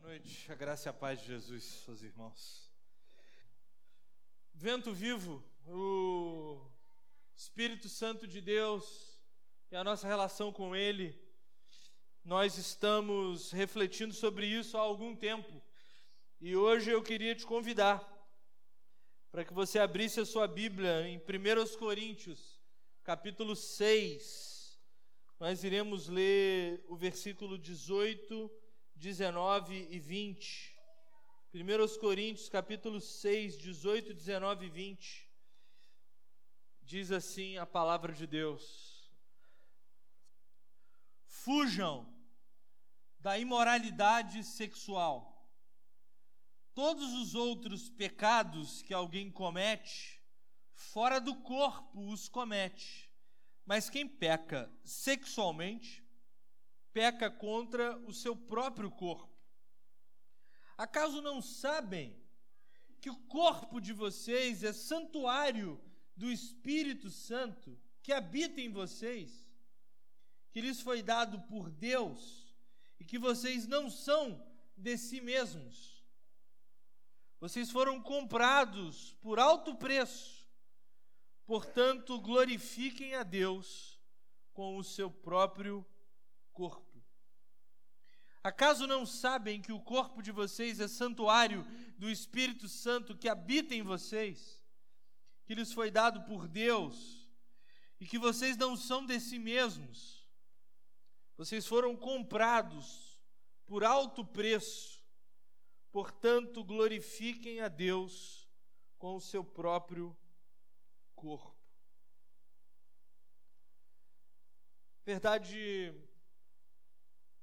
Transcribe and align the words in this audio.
Boa 0.00 0.10
noite, 0.10 0.52
a 0.52 0.54
graça 0.54 0.88
e 0.88 0.90
a 0.90 0.92
paz 0.92 1.20
de 1.20 1.26
Jesus, 1.26 1.64
seus 1.64 2.02
irmãos. 2.02 2.70
Vento 4.54 4.92
vivo, 4.92 5.42
o 5.66 6.64
Espírito 7.34 7.88
Santo 7.88 8.24
de 8.24 8.40
Deus 8.40 9.20
e 9.72 9.76
a 9.76 9.82
nossa 9.82 10.06
relação 10.06 10.52
com 10.52 10.76
Ele, 10.76 11.20
nós 12.24 12.56
estamos 12.58 13.50
refletindo 13.50 14.14
sobre 14.14 14.46
isso 14.46 14.76
há 14.76 14.80
algum 14.80 15.16
tempo 15.16 15.60
e 16.40 16.54
hoje 16.54 16.92
eu 16.92 17.02
queria 17.02 17.34
te 17.34 17.44
convidar 17.44 18.00
para 19.32 19.44
que 19.44 19.52
você 19.52 19.80
abrisse 19.80 20.20
a 20.20 20.26
sua 20.26 20.46
Bíblia 20.46 21.08
em 21.08 21.18
1 21.18 21.76
Coríntios, 21.76 22.60
capítulo 23.02 23.56
6. 23.56 24.78
Nós 25.40 25.64
iremos 25.64 26.06
ler 26.06 26.84
o 26.86 26.96
versículo 26.96 27.58
18 27.58 28.67
19 28.98 29.86
e 29.90 29.98
20. 30.00 30.76
1 31.54 31.98
Coríntios 32.00 32.48
capítulo 32.48 33.00
6, 33.00 33.56
18, 33.56 34.12
19 34.12 34.66
e 34.66 34.68
20. 34.68 35.30
Diz 36.82 37.12
assim 37.12 37.56
a 37.58 37.64
palavra 37.64 38.12
de 38.12 38.26
Deus: 38.26 39.08
Fujam 41.26 42.12
da 43.20 43.38
imoralidade 43.38 44.42
sexual. 44.42 45.48
Todos 46.74 47.12
os 47.14 47.36
outros 47.36 47.88
pecados 47.88 48.82
que 48.82 48.92
alguém 48.92 49.30
comete, 49.30 50.20
fora 50.72 51.20
do 51.20 51.36
corpo 51.42 52.10
os 52.10 52.28
comete. 52.28 53.08
Mas 53.64 53.88
quem 53.88 54.08
peca 54.08 54.72
sexualmente, 54.82 56.07
peca 56.98 57.30
contra 57.30 57.96
o 58.08 58.12
seu 58.12 58.34
próprio 58.34 58.90
corpo. 58.90 59.32
Acaso 60.76 61.22
não 61.22 61.40
sabem 61.40 62.20
que 63.00 63.08
o 63.08 63.20
corpo 63.28 63.80
de 63.80 63.92
vocês 63.92 64.64
é 64.64 64.72
santuário 64.72 65.80
do 66.16 66.28
Espírito 66.28 67.08
Santo 67.08 67.78
que 68.02 68.12
habita 68.12 68.60
em 68.60 68.68
vocês, 68.68 69.48
que 70.50 70.60
lhes 70.60 70.80
foi 70.80 71.00
dado 71.00 71.40
por 71.42 71.70
Deus 71.70 72.52
e 72.98 73.04
que 73.04 73.16
vocês 73.16 73.68
não 73.68 73.88
são 73.88 74.44
de 74.76 74.98
si 74.98 75.20
mesmos? 75.20 76.04
Vocês 77.38 77.70
foram 77.70 78.02
comprados 78.02 79.14
por 79.20 79.38
alto 79.38 79.76
preço, 79.76 80.50
portanto, 81.46 82.20
glorifiquem 82.20 83.14
a 83.14 83.22
Deus 83.22 84.00
com 84.52 84.76
o 84.76 84.82
seu 84.82 85.08
próprio 85.08 85.86
corpo. 86.52 86.87
Acaso 88.42 88.86
não 88.86 89.04
sabem 89.04 89.60
que 89.60 89.72
o 89.72 89.80
corpo 89.80 90.22
de 90.22 90.30
vocês 90.30 90.80
é 90.80 90.88
santuário 90.88 91.64
do 91.98 92.08
Espírito 92.08 92.68
Santo 92.68 93.16
que 93.16 93.28
habita 93.28 93.74
em 93.74 93.82
vocês, 93.82 94.64
que 95.44 95.54
lhes 95.54 95.72
foi 95.72 95.90
dado 95.90 96.22
por 96.22 96.46
Deus, 96.46 97.28
e 98.00 98.06
que 98.06 98.18
vocês 98.18 98.56
não 98.56 98.76
são 98.76 99.04
de 99.04 99.18
si 99.18 99.38
mesmos? 99.38 100.26
Vocês 101.36 101.66
foram 101.66 101.96
comprados 101.96 103.20
por 103.66 103.84
alto 103.84 104.24
preço, 104.24 105.04
portanto, 105.90 106.64
glorifiquem 106.64 107.60
a 107.60 107.68
Deus 107.68 108.48
com 108.96 109.16
o 109.16 109.20
seu 109.20 109.44
próprio 109.44 110.16
corpo. 111.14 111.56
Verdade 115.04 115.94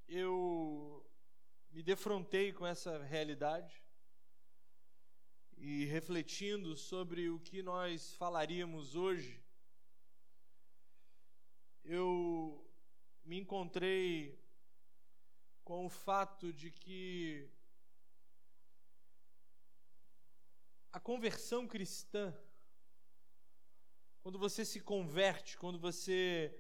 eu 0.08 1.06
me 1.72 1.81
defrontei 1.81 2.53
com 2.53 2.66
essa 2.66 3.03
realidade 3.03 3.84
e 5.58 5.86
refletindo 5.86 6.75
sobre 6.78 7.30
o 7.30 7.39
que 7.39 7.64
nós 7.64 8.14
falaríamos 8.16 8.95
hoje, 8.95 9.44
eu 11.84 12.69
me 13.24 13.38
encontrei 13.40 14.40
com 15.63 15.85
o 15.85 15.90
fato 15.90 16.53
de 16.53 16.69
que 16.69 17.50
a 20.91 21.00
conversão 21.00 21.68
cristã, 21.68 22.34
quando 24.22 24.38
você 24.38 24.63
se 24.63 24.80
converte, 24.80 25.57
quando 25.57 25.80
você 25.80 26.56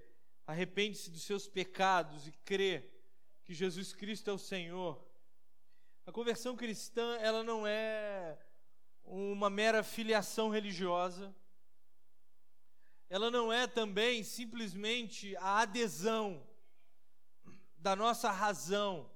arrepende-se 0.47 1.09
dos 1.09 1.23
seus 1.23 1.47
pecados 1.47 2.27
e 2.27 2.31
crê 2.31 2.94
que 3.45 3.53
Jesus 3.53 3.93
Cristo 3.93 4.29
é 4.29 4.33
o 4.33 4.39
Senhor. 4.39 4.99
A 6.05 6.11
conversão 6.11 6.55
cristã, 6.55 7.15
ela 7.21 7.43
não 7.43 7.65
é 7.65 8.37
uma 9.03 9.49
mera 9.49 9.83
filiação 9.83 10.49
religiosa. 10.49 11.33
Ela 13.07 13.29
não 13.29 13.53
é 13.53 13.67
também 13.67 14.23
simplesmente 14.23 15.37
a 15.37 15.59
adesão 15.59 16.45
da 17.77 17.95
nossa 17.95 18.31
razão 18.31 19.11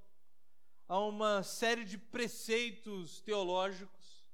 a 0.86 0.98
uma 1.00 1.42
série 1.42 1.84
de 1.84 1.98
preceitos 1.98 3.20
teológicos. 3.20 4.24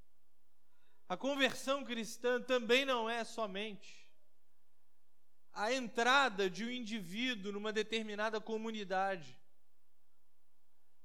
A 1.08 1.16
conversão 1.16 1.84
cristã 1.84 2.40
também 2.40 2.84
não 2.84 3.08
é 3.08 3.24
somente 3.24 4.06
a 5.54 5.72
entrada 5.72 6.50
de 6.50 6.66
um 6.66 6.70
indivíduo 6.70 7.50
numa 7.50 7.72
determinada 7.72 8.38
comunidade 8.38 9.40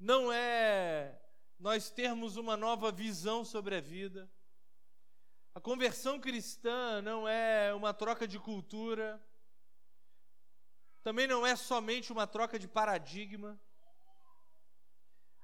não 0.02 0.34
é 0.34 1.16
nós 1.60 1.92
termos 1.92 2.36
uma 2.36 2.58
nova 2.58 2.92
visão 2.92 3.46
sobre 3.46 3.76
a 3.76 3.80
vida. 3.80 4.30
A 5.54 5.62
conversão 5.62 6.20
cristã 6.20 7.04
não 7.04 7.28
é 7.28 7.72
uma 7.72 7.94
troca 7.94 8.28
de 8.28 8.40
cultura, 8.40 9.24
também 11.04 11.28
não 11.28 11.46
é 11.46 11.56
somente 11.56 12.12
uma 12.12 12.26
troca 12.26 12.58
de 12.58 12.68
paradigma. 12.68 13.62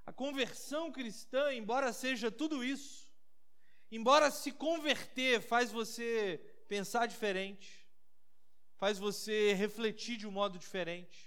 A 0.08 0.12
conversão 0.12 0.92
cristã, 0.92 1.54
embora 1.54 1.94
seja 1.94 2.32
tudo 2.32 2.64
isso, 2.64 3.14
embora 3.92 4.32
se 4.32 4.52
converter 4.52 5.40
faz 5.40 5.72
você 5.72 6.42
pensar 6.68 7.06
diferente, 7.06 7.88
faz 8.76 8.98
você 8.98 9.54
refletir 9.54 10.18
de 10.18 10.26
um 10.26 10.32
modo 10.32 10.58
diferente, 10.58 11.27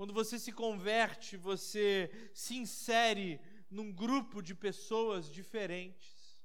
quando 0.00 0.14
você 0.14 0.38
se 0.38 0.50
converte, 0.50 1.36
você 1.36 2.10
se 2.32 2.56
insere 2.56 3.38
num 3.70 3.92
grupo 3.92 4.40
de 4.40 4.54
pessoas 4.54 5.30
diferentes. 5.30 6.40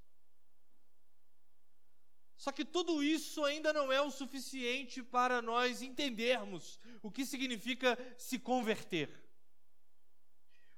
Só 2.35 2.51
que 2.51 2.65
tudo 2.65 3.01
isso 3.01 3.45
ainda 3.45 3.71
não 3.71 3.93
é 3.93 4.01
o 4.01 4.11
suficiente 4.11 5.01
para 5.01 5.41
nós 5.41 5.81
entendermos 5.81 6.81
o 7.01 7.09
que 7.09 7.25
significa 7.25 7.97
se 8.17 8.37
converter. 8.37 9.09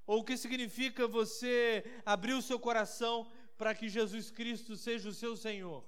Ou 0.06 0.20
o 0.20 0.24
que 0.24 0.38
significa 0.38 1.08
você 1.08 1.84
abrir 2.06 2.34
o 2.34 2.44
seu 2.44 2.60
coração 2.60 3.28
para 3.58 3.74
que 3.74 3.90
Jesus 3.90 4.30
Cristo 4.30 4.76
seja 4.76 5.10
o 5.10 5.16
seu 5.16 5.36
Senhor. 5.36 5.84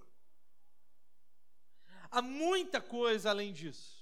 Há 2.09 2.19
muita 2.19 2.81
coisa 2.81 3.29
além 3.29 3.53
disso. 3.53 3.98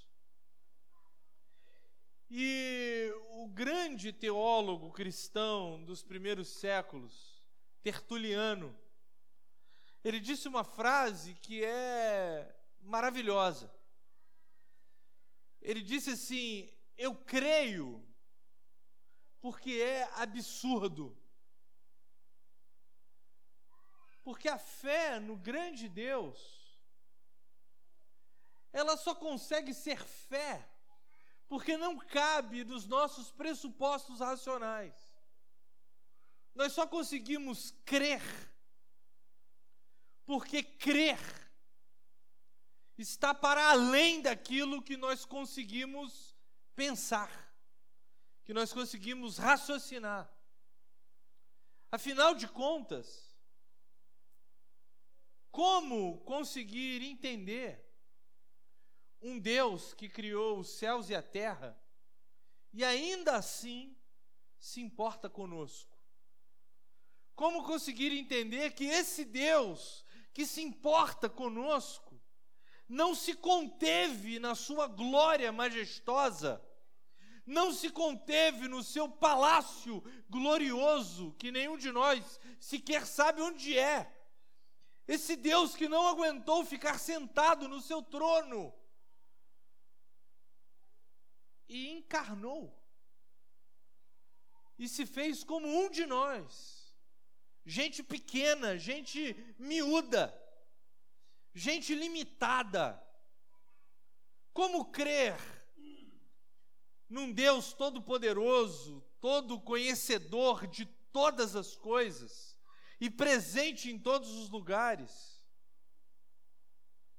E 2.30 3.10
o 3.30 3.48
grande 3.48 4.12
teólogo 4.12 4.92
cristão 4.92 5.84
dos 5.86 6.04
primeiros 6.04 6.50
séculos, 6.50 7.42
Tertuliano, 7.82 8.78
ele 10.04 10.20
disse 10.20 10.48
uma 10.48 10.64
frase 10.64 11.36
que 11.36 11.64
é 11.64 12.54
maravilhosa. 12.82 13.74
Ele 15.62 15.82
disse 15.82 16.12
assim: 16.12 16.70
Eu 16.98 17.16
creio, 17.16 18.06
porque 19.40 19.72
é 19.82 20.04
absurdo. 20.16 21.18
Porque 24.22 24.50
a 24.50 24.60
fé 24.60 25.20
no 25.22 25.38
grande 25.38 25.88
Deus, 25.88 26.78
ela 28.74 28.98
só 28.98 29.16
consegue 29.16 29.74
ser 29.74 30.04
fé 30.04 30.70
porque 31.48 31.78
não 31.78 31.98
cabe 31.98 32.64
nos 32.64 32.86
nossos 32.86 33.32
pressupostos 33.32 34.20
racionais. 34.20 34.94
Nós 36.54 36.74
só 36.74 36.86
conseguimos 36.86 37.72
crer, 37.86 38.22
porque 40.26 40.62
crer 40.64 41.20
está 42.98 43.34
para 43.34 43.70
além 43.70 44.22
daquilo 44.22 44.82
que 44.82 44.98
nós 44.98 45.24
conseguimos 45.24 46.36
pensar, 46.76 47.32
que 48.44 48.54
nós 48.54 48.74
conseguimos 48.74 49.38
raciocinar. 49.38 50.30
Afinal 51.92 52.36
de 52.36 52.48
contas, 52.48 53.38
como 55.52 56.20
conseguir 56.26 57.02
entender 57.04 57.87
um 59.22 59.40
Deus 59.40 59.94
que 59.94 60.08
criou 60.08 60.60
os 60.60 60.70
céus 60.70 61.10
e 61.10 61.16
a 61.16 61.22
terra 61.22 61.78
e 62.74 62.84
ainda 62.84 63.36
assim 63.36 63.96
se 64.60 64.82
importa 64.82 65.30
conosco. 65.30 65.98
Como 67.36 67.64
conseguir 67.64 68.12
entender 68.12 68.72
que 68.74 68.86
esse 68.86 69.26
Deus 69.26 70.06
que 70.34 70.46
se 70.46 70.62
importa 70.62 71.30
conosco 71.30 72.20
não 72.88 73.14
se 73.16 73.34
conteve 73.34 74.40
na 74.40 74.56
sua 74.56 74.88
glória 74.88 75.52
majestosa, 75.52 76.64
não 77.46 77.74
se 77.74 77.90
conteve 77.90 78.68
no 78.68 78.84
seu 78.84 79.10
palácio 79.10 80.04
glorioso, 80.30 81.34
que 81.40 81.52
nenhum 81.52 81.78
de 81.78 81.92
nós 81.92 82.40
sequer 82.60 83.06
sabe 83.06 83.42
onde 83.42 83.78
é. 83.78 84.14
Esse 85.08 85.36
Deus 85.36 85.76
que 85.76 85.88
não 85.88 86.08
aguentou 86.08 86.66
ficar 86.66 87.00
sentado 87.00 87.68
no 87.68 87.82
seu 87.82 88.02
trono 88.02 88.77
e 91.68 91.90
encarnou 91.90 92.78
e 94.78 94.88
se 94.88 95.06
fez 95.06 95.44
como 95.44 95.68
um 95.68 95.90
de 95.90 96.06
nós. 96.06 96.96
Gente 97.66 98.04
pequena, 98.04 98.78
gente 98.78 99.36
miúda, 99.58 100.34
gente 101.54 101.94
limitada. 101.96 103.04
Como 104.54 104.92
crer 104.92 105.36
num 107.10 107.32
Deus 107.32 107.74
todo-poderoso, 107.74 109.02
todo 109.20 109.60
conhecedor 109.60 110.68
de 110.68 110.86
todas 111.12 111.56
as 111.56 111.76
coisas 111.76 112.58
e 113.00 113.10
presente 113.10 113.90
em 113.90 114.00
todos 114.00 114.30
os 114.30 114.50
lugares, 114.50 115.44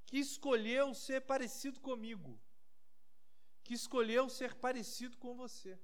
que 0.07 0.19
escolheu 0.19 0.95
ser 0.95 1.21
parecido 1.23 1.81
comigo, 1.81 2.41
que 3.69 3.75
escolheu 3.75 4.31
ser 4.31 4.55
parecido 4.55 5.19
com 5.19 5.35
você. 5.35 5.79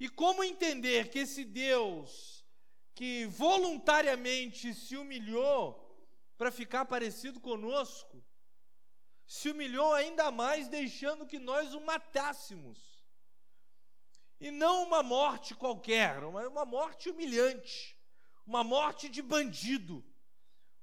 E 0.00 0.08
como 0.08 0.42
entender 0.42 1.08
que 1.08 1.20
esse 1.20 1.44
Deus 1.44 2.44
que 2.92 3.26
voluntariamente 3.26 4.74
se 4.74 4.96
humilhou 4.96 5.64
para 6.36 6.50
ficar 6.50 6.86
parecido 6.86 7.38
conosco, 7.40 8.20
se 9.24 9.48
humilhou 9.48 9.94
ainda 9.94 10.32
mais, 10.32 10.66
deixando 10.66 11.24
que 11.24 11.38
nós 11.38 11.72
o 11.72 11.80
matássemos. 11.80 12.80
E 14.40 14.50
não 14.50 14.82
uma 14.82 15.04
morte 15.04 15.54
qualquer, 15.54 16.24
uma, 16.24 16.48
uma 16.48 16.64
morte 16.64 17.08
humilhante, 17.10 17.96
uma 18.44 18.64
morte 18.64 19.08
de 19.08 19.22
bandido, 19.22 20.04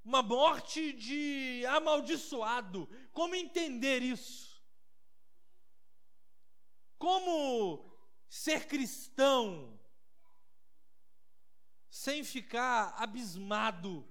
uma 0.02 0.24
morte 0.24 0.94
de 0.94 1.66
amaldiçoado. 1.66 2.90
Como 3.12 3.36
entender 3.36 4.02
isso? 4.02 4.51
Como 7.02 7.84
ser 8.30 8.68
cristão 8.68 9.76
sem 11.90 12.24
ficar 12.24 12.94
abismado 12.96 14.08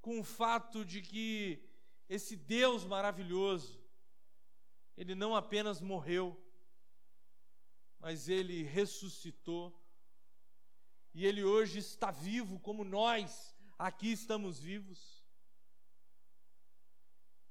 com 0.00 0.18
o 0.18 0.24
fato 0.24 0.82
de 0.82 1.02
que 1.02 1.62
esse 2.08 2.36
Deus 2.36 2.86
maravilhoso, 2.86 3.84
ele 4.96 5.14
não 5.14 5.36
apenas 5.36 5.82
morreu, 5.82 6.42
mas 7.98 8.30
ele 8.30 8.62
ressuscitou, 8.62 9.78
e 11.12 11.26
ele 11.26 11.44
hoje 11.44 11.80
está 11.80 12.10
vivo 12.10 12.58
como 12.60 12.82
nós 12.82 13.54
aqui 13.78 14.10
estamos 14.10 14.58
vivos. 14.58 15.22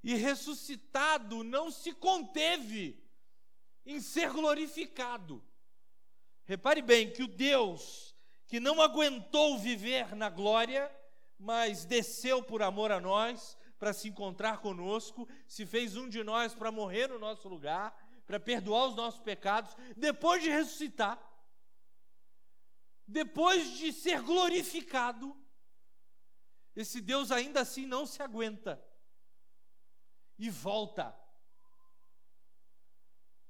E 0.02 0.16
ressuscitado 0.16 1.44
não 1.44 1.70
se 1.70 1.94
conteve 1.94 3.03
em 3.86 4.00
ser 4.00 4.32
glorificado. 4.32 5.44
Repare 6.46 6.82
bem 6.82 7.12
que 7.12 7.24
o 7.24 7.28
Deus 7.28 8.14
que 8.54 8.60
não 8.60 8.82
aguentou 8.82 9.58
viver 9.58 10.16
na 10.16 10.30
glória, 10.30 10.94
mas 11.40 11.86
desceu 11.86 12.44
por 12.44 12.62
amor 12.62 12.92
a 12.92 13.00
nós, 13.00 13.58
para 13.80 13.94
se 13.94 14.10
encontrar 14.10 14.60
conosco, 14.60 15.28
se 15.48 15.66
fez 15.66 15.98
um 15.98 16.08
de 16.08 16.24
nós 16.24 16.54
para 16.54 16.72
morrer 16.72 17.08
no 17.08 17.18
nosso 17.18 17.50
lugar, 17.50 17.98
para 18.28 18.40
perdoar 18.40 18.90
os 18.90 18.96
nossos 18.96 19.20
pecados, 19.20 19.76
depois 19.98 20.44
de 20.44 20.50
ressuscitar, 20.50 21.20
depois 23.08 23.78
de 23.78 23.92
ser 23.92 24.22
glorificado, 24.22 25.36
esse 26.76 27.02
Deus 27.02 27.32
ainda 27.32 27.62
assim 27.62 27.86
não 27.86 28.06
se 28.06 28.22
aguenta 28.22 28.84
e 30.38 30.50
volta 30.50 31.23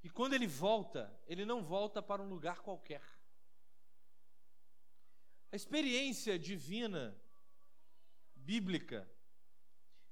e 0.04 0.10
quando 0.10 0.34
ele 0.34 0.46
volta, 0.46 1.18
ele 1.26 1.46
não 1.46 1.64
volta 1.64 2.02
para 2.02 2.22
um 2.22 2.28
lugar 2.28 2.60
qualquer. 2.60 3.02
A 5.52 5.56
experiência 5.56 6.38
divina, 6.38 7.18
bíblica, 8.36 9.10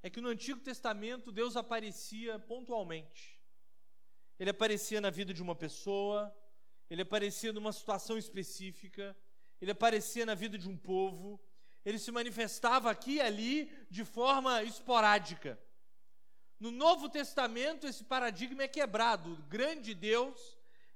é 0.02 0.10
que 0.10 0.22
no 0.22 0.30
Antigo 0.30 0.62
Testamento 0.62 1.32
Deus 1.32 1.58
aparecia 1.58 2.40
pontualmente. 2.40 3.40
Ele 4.40 4.50
aparecia 4.50 5.02
na 5.02 5.10
vida 5.10 5.34
de 5.34 5.42
uma 5.42 5.56
pessoa, 5.56 6.36
ele 6.90 7.02
aparecia 7.02 7.52
numa 7.52 7.74
situação 7.74 8.18
específica, 8.18 9.16
ele 9.60 9.72
aparecia 9.72 10.26
na 10.26 10.36
vida 10.36 10.58
de 10.58 10.70
um 10.70 10.78
povo, 10.78 11.40
ele 11.84 12.00
se 12.00 12.12
manifestava 12.12 12.90
aqui 12.90 13.16
e 13.16 13.22
ali 13.22 13.72
de 13.90 14.06
forma 14.06 14.64
esporádica. 14.64 15.60
No 16.62 16.70
Novo 16.70 17.10
Testamento, 17.10 17.88
esse 17.88 18.04
paradigma 18.04 18.62
é 18.62 18.68
quebrado. 18.68 19.34
O 19.34 19.44
grande 19.48 19.96
Deus, 19.96 20.40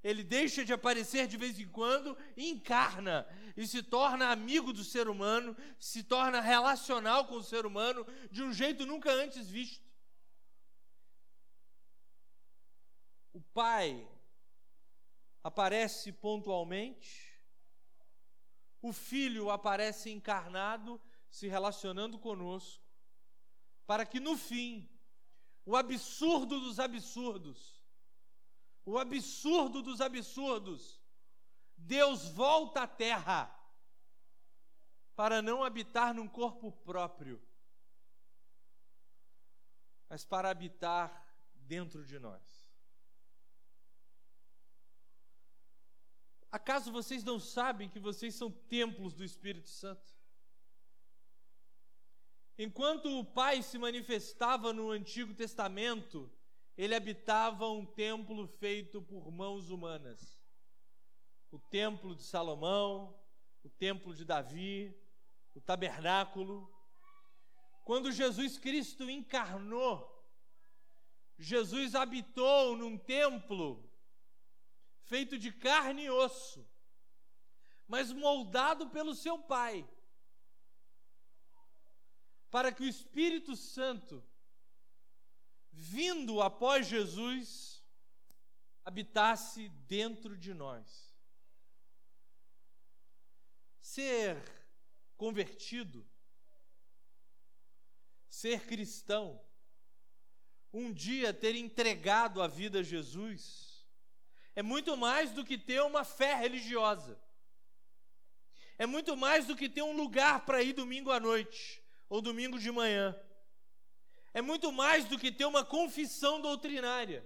ele 0.04 0.24
deixa 0.24 0.64
de 0.64 0.72
aparecer 0.72 1.26
de 1.26 1.38
vez 1.38 1.60
em 1.60 1.68
quando 1.68 2.16
e 2.38 2.52
encarna 2.52 3.28
e 3.58 3.66
se 3.66 3.82
torna 3.82 4.30
amigo 4.30 4.72
do 4.72 4.84
ser 4.84 5.08
humano, 5.08 5.58
se 5.80 6.04
torna 6.04 6.40
relacional 6.40 7.26
com 7.26 7.38
o 7.38 7.44
ser 7.44 7.66
humano 7.66 8.06
de 8.30 8.44
um 8.44 8.54
jeito 8.54 8.86
nunca 8.86 9.12
antes 9.12 9.50
visto. 9.50 9.84
O 13.34 13.42
Pai 13.42 14.08
aparece 15.44 16.12
pontualmente, 16.12 17.34
o 18.84 18.94
Filho 18.94 19.50
aparece 19.50 20.12
encarnado, 20.12 21.02
se 21.28 21.48
relacionando 21.48 22.20
conosco, 22.20 22.84
para 23.88 24.06
que 24.06 24.20
no 24.20 24.38
fim 24.38 24.88
o 25.66 25.76
absurdo 25.76 26.60
dos 26.60 26.80
absurdos. 26.80 27.84
O 28.86 29.00
absurdo 29.00 29.82
dos 29.82 30.00
absurdos. 30.00 31.02
Deus 31.76 32.28
volta 32.30 32.84
à 32.84 32.88
terra 32.88 33.52
para 35.16 35.42
não 35.42 35.64
habitar 35.64 36.14
num 36.14 36.28
corpo 36.28 36.72
próprio, 36.72 37.42
mas 40.08 40.24
para 40.24 40.50
habitar 40.50 41.26
dentro 41.54 42.06
de 42.06 42.20
nós. 42.20 42.66
Acaso 46.52 46.92
vocês 46.92 47.24
não 47.24 47.40
sabem 47.40 47.90
que 47.90 48.00
vocês 48.00 48.36
são 48.36 48.50
templos 48.50 49.14
do 49.14 49.24
Espírito 49.24 49.70
Santo? 49.70 50.15
Enquanto 52.58 53.20
o 53.20 53.26
Pai 53.26 53.62
se 53.62 53.78
manifestava 53.78 54.72
no 54.72 54.90
Antigo 54.90 55.34
Testamento, 55.34 56.32
ele 56.78 56.96
habitava 56.96 57.68
um 57.70 57.86
templo 57.86 58.48
feito 58.48 59.02
por 59.02 59.30
mãos 59.30 59.70
humanas. 59.70 60.40
O 61.52 61.60
templo 61.60 62.16
de 62.16 62.24
Salomão, 62.24 63.18
o 63.64 63.70
templo 63.70 64.14
de 64.16 64.24
Davi, 64.24 64.96
o 65.54 65.60
tabernáculo. 65.60 66.72
Quando 67.84 68.12
Jesus 68.12 68.58
Cristo 68.58 69.10
encarnou, 69.10 70.12
Jesus 71.38 71.94
habitou 71.94 72.78
num 72.78 72.98
templo 72.98 73.92
feito 75.04 75.38
de 75.38 75.52
carne 75.52 76.06
e 76.06 76.10
osso, 76.10 76.68
mas 77.86 78.14
moldado 78.14 78.90
pelo 78.90 79.14
seu 79.14 79.38
Pai 79.38 79.88
para 82.56 82.72
que 82.72 82.84
o 82.84 82.88
Espírito 82.88 83.54
Santo, 83.54 84.24
vindo 85.74 86.42
após 86.42 86.88
Jesus, 86.88 87.84
habitasse 88.86 89.68
dentro 89.68 90.38
de 90.38 90.54
nós. 90.54 91.14
Ser 93.82 94.42
convertido, 95.18 96.10
ser 98.30 98.66
cristão, 98.66 99.46
um 100.72 100.94
dia 100.94 101.34
ter 101.34 101.56
entregado 101.56 102.42
a 102.42 102.48
vida 102.48 102.80
a 102.80 102.84
Jesus, 102.84 103.86
é 104.56 104.64
muito 104.64 104.96
mais 104.96 105.34
do 105.34 105.44
que 105.44 105.58
ter 105.58 105.82
uma 105.82 106.06
fé 106.06 106.36
religiosa. 106.36 107.22
É 108.78 108.86
muito 108.86 109.18
mais 109.18 109.46
do 109.46 109.58
que 109.58 109.68
ter 109.68 109.82
um 109.82 109.98
lugar 109.98 110.46
para 110.46 110.64
ir 110.64 110.72
domingo 110.72 111.12
à 111.12 111.20
noite 111.20 111.84
ou 112.10 112.22
domingo 112.22 112.60
de 112.60 112.72
manhã. 112.72 113.20
É 114.34 114.42
muito 114.42 114.72
mais 114.72 115.06
do 115.06 115.18
que 115.18 115.32
ter 115.32 115.46
uma 115.46 115.64
confissão 115.64 116.42
doutrinária. 116.42 117.26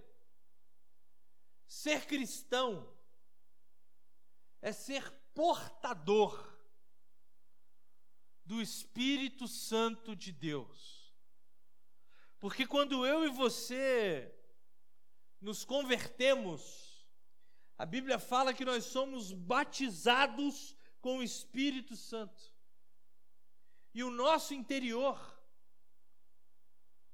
Ser 1.67 2.05
cristão 2.05 2.95
é 4.61 4.71
ser 4.71 5.09
portador 5.33 6.57
do 8.45 8.61
Espírito 8.61 9.47
Santo 9.47 10.15
de 10.15 10.31
Deus. 10.31 11.15
Porque 12.39 12.65
quando 12.65 13.05
eu 13.05 13.25
e 13.25 13.29
você 13.29 14.33
nos 15.41 15.63
convertemos, 15.65 17.07
a 17.77 17.85
Bíblia 17.85 18.19
fala 18.19 18.53
que 18.53 18.65
nós 18.65 18.85
somos 18.85 19.31
batizados 19.31 20.75
com 20.99 21.19
o 21.19 21.23
Espírito 21.23 21.95
Santo. 21.95 22.53
E 23.93 24.03
o 24.03 24.11
nosso 24.11 24.53
interior, 24.53 25.17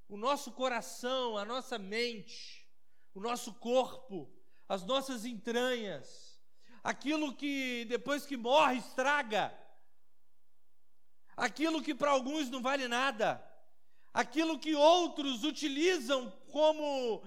o 0.07 0.17
nosso 0.17 0.51
coração, 0.51 1.37
a 1.37 1.45
nossa 1.45 1.77
mente, 1.77 2.69
o 3.13 3.21
nosso 3.21 3.53
corpo, 3.53 4.31
as 4.67 4.83
nossas 4.83 5.25
entranhas, 5.25 6.41
aquilo 6.83 7.33
que 7.33 7.85
depois 7.85 8.25
que 8.25 8.35
morre 8.35 8.77
estraga, 8.77 9.57
aquilo 11.35 11.81
que 11.81 11.95
para 11.95 12.11
alguns 12.11 12.49
não 12.49 12.61
vale 12.61 12.87
nada, 12.87 13.43
aquilo 14.13 14.59
que 14.59 14.75
outros 14.75 15.43
utilizam 15.43 16.29
como 16.51 17.23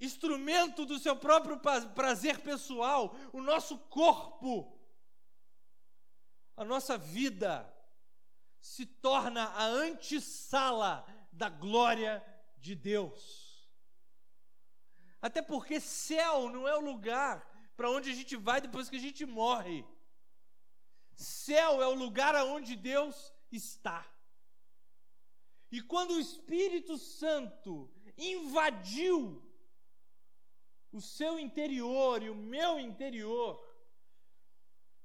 instrumento 0.00 0.84
do 0.84 0.98
seu 0.98 1.16
próprio 1.16 1.58
prazer 1.94 2.40
pessoal, 2.40 3.16
o 3.32 3.40
nosso 3.40 3.78
corpo, 3.78 4.76
a 6.56 6.64
nossa 6.64 6.98
vida 6.98 7.72
se 8.66 8.84
torna 8.84 9.44
a 9.50 9.64
antessala 9.64 11.06
da 11.30 11.48
glória 11.48 12.22
de 12.58 12.74
Deus. 12.74 13.70
Até 15.22 15.40
porque 15.40 15.78
céu 15.78 16.50
não 16.50 16.66
é 16.66 16.76
o 16.76 16.80
lugar 16.80 17.46
para 17.76 17.90
onde 17.90 18.10
a 18.10 18.14
gente 18.14 18.34
vai 18.36 18.60
depois 18.60 18.88
que 18.90 18.96
a 18.96 19.00
gente 19.00 19.24
morre. 19.24 19.86
Céu 21.14 21.80
é 21.80 21.86
o 21.86 21.94
lugar 21.94 22.34
aonde 22.34 22.74
Deus 22.74 23.32
está. 23.52 24.04
E 25.70 25.80
quando 25.80 26.10
o 26.14 26.20
Espírito 26.20 26.98
Santo 26.98 27.90
invadiu 28.18 29.42
o 30.90 31.00
seu 31.00 31.38
interior 31.38 32.22
e 32.22 32.30
o 32.30 32.34
meu 32.34 32.80
interior, 32.80 33.64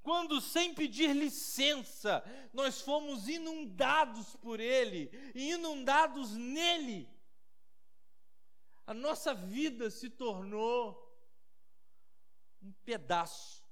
quando 0.02 0.40
sem 0.40 0.74
pedir 0.74 1.14
licença 1.14 2.22
nós 2.52 2.80
fomos 2.80 3.28
inundados 3.28 4.36
por 4.36 4.60
Ele 4.60 5.10
e 5.34 5.52
inundados 5.52 6.32
nele, 6.32 7.08
a 8.86 8.92
nossa 8.92 9.32
vida 9.32 9.90
se 9.90 10.10
tornou 10.10 11.00
um 12.60 12.72
pedaço 12.84 13.64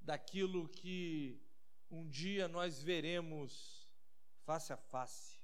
daquilo 0.00 0.68
que 0.68 1.42
um 1.90 2.08
dia 2.08 2.46
nós 2.46 2.82
veremos 2.82 3.90
face 4.44 4.72
a 4.72 4.76
face. 4.76 5.40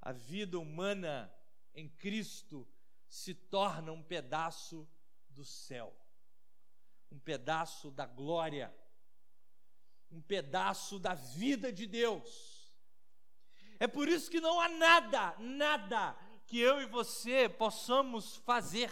A 0.00 0.12
vida 0.12 0.58
humana 0.58 1.32
em 1.74 1.88
Cristo 1.88 2.68
se 3.08 3.34
torna 3.34 3.92
um 3.92 4.02
pedaço 4.02 4.88
do 5.28 5.44
céu, 5.44 5.96
um 7.10 7.18
pedaço 7.18 7.90
da 7.90 8.06
glória, 8.06 8.74
um 10.10 10.20
pedaço 10.20 10.98
da 10.98 11.14
vida 11.14 11.72
de 11.72 11.86
Deus. 11.86 12.72
É 13.78 13.86
por 13.86 14.08
isso 14.08 14.30
que 14.30 14.40
não 14.40 14.60
há 14.60 14.68
nada, 14.68 15.36
nada 15.38 16.16
que 16.46 16.58
eu 16.58 16.80
e 16.80 16.86
você 16.86 17.48
possamos 17.48 18.36
fazer 18.36 18.90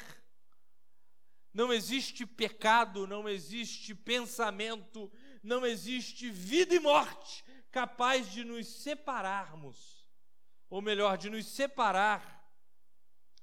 não 1.54 1.72
existe 1.72 2.26
pecado, 2.26 3.06
não 3.06 3.28
existe 3.28 3.94
pensamento, 3.94 5.10
não 5.40 5.64
existe 5.64 6.28
vida 6.28 6.74
e 6.74 6.80
morte 6.80 7.44
capaz 7.70 8.30
de 8.32 8.42
nos 8.42 8.66
separarmos, 8.82 10.10
ou 10.68 10.82
melhor, 10.82 11.16
de 11.16 11.30
nos 11.30 11.46
separar 11.46 12.44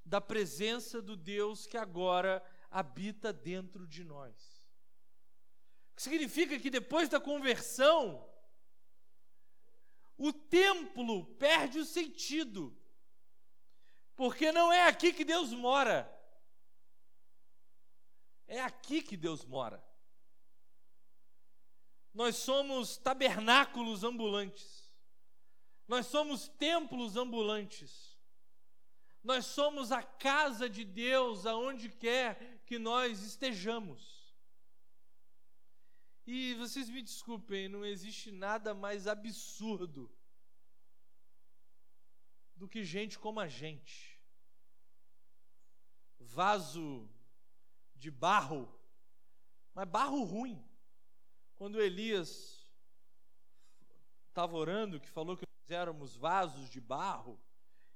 da 0.05 0.19
presença 0.19 1.01
do 1.01 1.15
Deus 1.15 1.65
que 1.65 1.77
agora 1.77 2.43
habita 2.69 3.31
dentro 3.31 3.87
de 3.87 4.03
nós. 4.03 4.50
Significa 6.01 6.57
que 6.57 6.71
depois 6.71 7.07
da 7.07 7.19
conversão, 7.19 8.27
o 10.17 10.33
templo 10.33 11.27
perde 11.35 11.77
o 11.77 11.85
sentido, 11.85 12.75
porque 14.15 14.51
não 14.51 14.73
é 14.73 14.87
aqui 14.87 15.13
que 15.13 15.23
Deus 15.23 15.53
mora. 15.53 16.11
É 18.47 18.59
aqui 18.59 19.03
que 19.03 19.15
Deus 19.15 19.45
mora. 19.45 19.79
Nós 22.11 22.35
somos 22.37 22.97
tabernáculos 22.97 24.03
ambulantes. 24.03 24.91
Nós 25.87 26.07
somos 26.07 26.47
templos 26.47 27.15
ambulantes. 27.15 28.17
Nós 29.23 29.45
somos 29.45 29.91
a 29.91 30.01
casa 30.01 30.67
de 30.67 30.83
Deus 30.83 31.45
aonde 31.45 31.89
quer 31.89 32.59
que 32.65 32.79
nós 32.79 33.21
estejamos. 33.21 34.20
E 36.33 36.53
vocês 36.53 36.87
me 36.89 37.01
desculpem, 37.01 37.67
não 37.67 37.83
existe 37.85 38.31
nada 38.31 38.73
mais 38.73 39.05
absurdo 39.05 40.09
do 42.55 42.69
que 42.69 42.85
gente 42.85 43.19
como 43.19 43.41
a 43.41 43.49
gente. 43.49 44.17
Vaso 46.17 47.05
de 47.97 48.09
barro, 48.09 48.73
mas 49.73 49.89
barro 49.89 50.23
ruim. 50.23 50.65
Quando 51.55 51.81
Elias 51.81 52.65
estava 54.29 54.55
orando, 54.55 55.01
que 55.01 55.09
falou 55.09 55.35
que 55.35 55.45
nós 55.45 55.69
éramos 55.69 56.15
vasos 56.15 56.69
de 56.69 56.79
barro, 56.79 57.37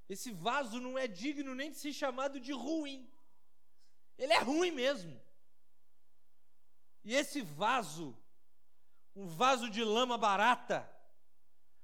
esse 0.09 0.33
vaso 0.33 0.81
não 0.81 0.97
é 0.97 1.07
digno 1.07 1.55
nem 1.55 1.71
de 1.71 1.77
ser 1.77 1.93
chamado 1.93 2.37
de 2.37 2.51
ruim. 2.51 3.09
Ele 4.17 4.33
é 4.33 4.39
ruim 4.39 4.71
mesmo. 4.71 5.17
E 7.01 7.15
esse 7.15 7.41
vaso, 7.41 8.13
um 9.15 9.27
vaso 9.27 9.69
de 9.69 9.83
lama 9.83 10.17
barata, 10.17 10.89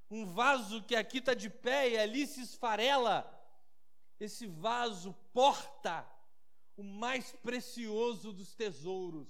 um 0.09 0.25
vaso 0.25 0.83
que 0.83 0.95
aqui 0.95 1.19
está 1.19 1.33
de 1.33 1.49
pé 1.49 1.89
e 1.89 1.97
ali 1.97 2.27
se 2.27 2.41
esfarela, 2.41 3.25
esse 4.19 4.45
vaso 4.45 5.13
porta 5.33 6.07
o 6.75 6.83
mais 6.83 7.31
precioso 7.31 8.33
dos 8.33 8.53
tesouros, 8.55 9.29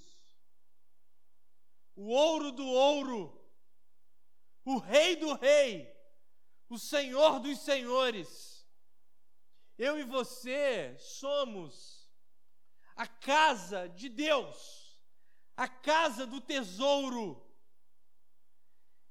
o 1.96 2.08
ouro 2.08 2.52
do 2.52 2.66
ouro, 2.66 3.38
o 4.64 4.78
Rei 4.78 5.16
do 5.16 5.34
Rei, 5.34 5.92
o 6.70 6.80
Senhor 6.80 7.40
dos 7.40 7.60
Senhores. 7.60 8.66
Eu 9.78 10.00
e 10.00 10.04
você 10.04 10.96
somos 10.98 12.10
a 12.96 13.08
casa 13.08 13.90
de 13.90 14.08
Deus, 14.10 15.04
a 15.58 15.68
casa 15.68 16.26
do 16.26 16.40
tesouro. 16.40 17.51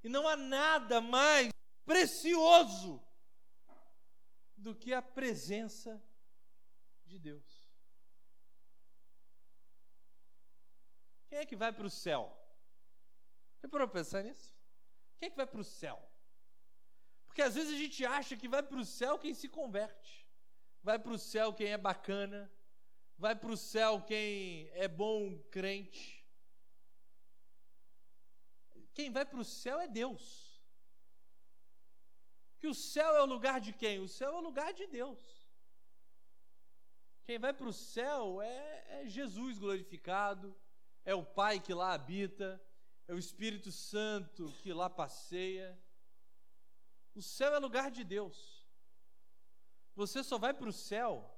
E 0.02 0.08
não 0.08 0.26
há 0.26 0.36
nada 0.36 1.00
mais 1.00 1.50
precioso 1.84 3.02
do 4.56 4.74
que 4.74 4.92
a 4.92 5.02
presença 5.02 6.02
de 7.04 7.18
Deus. 7.18 7.68
Quem 11.28 11.38
é 11.38 11.46
que 11.46 11.56
vai 11.56 11.72
para 11.72 11.86
o 11.86 11.90
céu? 11.90 12.36
Você 13.56 13.68
parou 13.68 13.86
para 13.88 14.00
pensar 14.00 14.22
nisso? 14.22 14.54
Quem 15.18 15.26
é 15.26 15.30
que 15.30 15.36
vai 15.36 15.46
para 15.46 15.60
o 15.60 15.64
céu? 15.64 16.02
Porque 17.26 17.42
às 17.42 17.54
vezes 17.54 17.74
a 17.74 17.78
gente 17.78 18.04
acha 18.04 18.36
que 18.36 18.48
vai 18.48 18.62
para 18.62 18.78
o 18.78 18.84
céu 18.84 19.18
quem 19.18 19.34
se 19.34 19.48
converte, 19.48 20.26
vai 20.82 20.98
para 20.98 21.12
o 21.12 21.18
céu 21.18 21.52
quem 21.52 21.68
é 21.68 21.78
bacana, 21.78 22.50
vai 23.16 23.36
para 23.36 23.50
o 23.50 23.56
céu 23.56 24.02
quem 24.02 24.68
é 24.72 24.88
bom 24.88 25.38
crente. 25.50 26.19
Quem 28.92 29.10
vai 29.10 29.24
para 29.24 29.40
o 29.40 29.44
céu 29.44 29.80
é 29.80 29.88
Deus. 29.88 30.24
Que 32.58 32.66
o 32.66 32.74
céu 32.74 33.16
é 33.16 33.22
o 33.22 33.26
lugar 33.26 33.60
de 33.60 33.72
quem? 33.72 33.98
O 34.00 34.08
céu 34.08 34.32
é 34.32 34.38
o 34.38 34.46
lugar 34.48 34.72
de 34.72 34.86
Deus. 34.86 35.18
Quem 37.24 37.38
vai 37.38 37.52
para 37.52 37.68
o 37.68 37.72
céu 37.72 38.42
é, 38.42 39.02
é 39.02 39.08
Jesus 39.08 39.58
glorificado 39.58 40.54
é 41.04 41.14
o 41.14 41.24
Pai 41.24 41.60
que 41.60 41.72
lá 41.72 41.92
habita, 41.92 42.62
é 43.08 43.14
o 43.14 43.18
Espírito 43.18 43.72
Santo 43.72 44.52
que 44.62 44.72
lá 44.72 44.88
passeia. 44.90 45.78
O 47.14 47.22
céu 47.22 47.54
é 47.54 47.58
lugar 47.58 47.90
de 47.90 48.04
Deus. 48.04 48.68
Você 49.94 50.22
só 50.22 50.38
vai 50.38 50.54
para 50.54 50.68
o 50.68 50.72
céu 50.72 51.36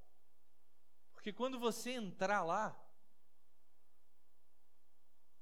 porque 1.13 1.33
quando 1.33 1.57
você 1.57 1.93
entrar 1.93 2.43
lá, 2.43 2.77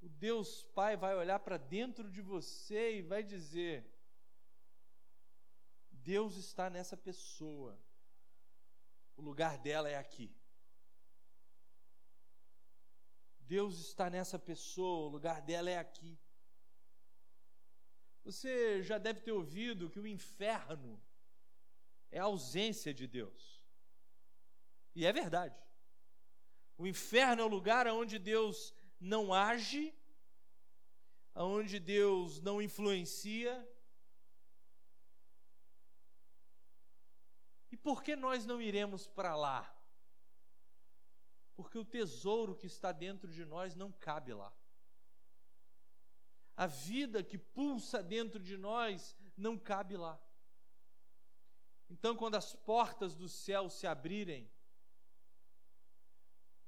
o 0.01 0.09
Deus 0.09 0.65
Pai 0.75 0.97
vai 0.97 1.15
olhar 1.15 1.39
para 1.41 1.57
dentro 1.57 2.11
de 2.11 2.23
você 2.23 2.99
e 2.99 3.03
vai 3.03 3.23
dizer: 3.23 3.85
Deus 5.91 6.37
está 6.37 6.71
nessa 6.71 6.97
pessoa, 6.97 7.79
o 9.17 9.23
lugar 9.23 9.59
dela 9.59 9.89
é 9.89 9.97
aqui. 9.97 10.35
Deus 13.41 13.79
está 13.81 14.09
nessa 14.09 14.39
pessoa, 14.39 15.09
o 15.09 15.11
lugar 15.11 15.43
dela 15.43 15.69
é 15.69 15.77
aqui. 15.77 16.19
Você 18.23 18.83
já 18.83 18.97
deve 18.97 19.21
ter 19.21 19.33
ouvido 19.33 19.91
que 19.91 19.99
o 19.99 20.07
inferno 20.07 21.03
é 22.11 22.19
a 22.19 22.25
ausência 22.25 22.95
de 22.95 23.07
Deus. 23.07 23.65
E 24.95 25.05
é 25.05 25.13
verdade. 25.13 25.61
O 26.79 26.87
inferno 26.87 27.43
é 27.43 27.45
o 27.45 27.49
lugar 27.49 27.87
onde 27.89 28.19
Deus 28.19 28.73
não 29.01 29.33
age, 29.33 29.95
onde 31.35 31.81
Deus 31.81 32.41
não 32.41 32.61
influencia. 32.61 33.67
E 37.71 37.77
por 37.77 38.03
que 38.03 38.15
nós 38.15 38.45
não 38.45 38.61
iremos 38.61 39.07
para 39.07 39.35
lá? 39.35 39.75
Porque 41.55 41.79
o 41.79 41.85
tesouro 41.85 42.55
que 42.55 42.67
está 42.67 42.93
dentro 42.93 43.31
de 43.33 43.45
nós 43.45 43.75
não 43.75 43.91
cabe 43.91 44.35
lá. 44.35 44.53
A 46.57 46.67
vida 46.67 47.23
que 47.25 47.39
pulsa 47.39 48.03
dentro 48.03 48.39
de 48.39 48.59
nós 48.59 49.17
não 49.37 49.57
cabe 49.59 49.97
lá. 49.97 50.21
Então, 51.89 52.15
quando 52.15 52.37
as 52.37 52.55
portas 52.55 53.15
do 53.15 53.29
céu 53.29 53.69
se 53.69 53.87
abrirem, 53.87 54.51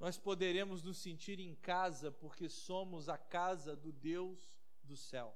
nós 0.03 0.19
poderemos 0.19 0.83
nos 0.83 0.99
sentir 0.99 1.39
em 1.39 1.55
casa, 1.55 2.11
porque 2.11 2.49
somos 2.49 3.09
a 3.09 3.17
casa 3.17 3.77
do 3.77 3.93
Deus 3.93 4.61
do 4.83 4.97
céu. 4.97 5.33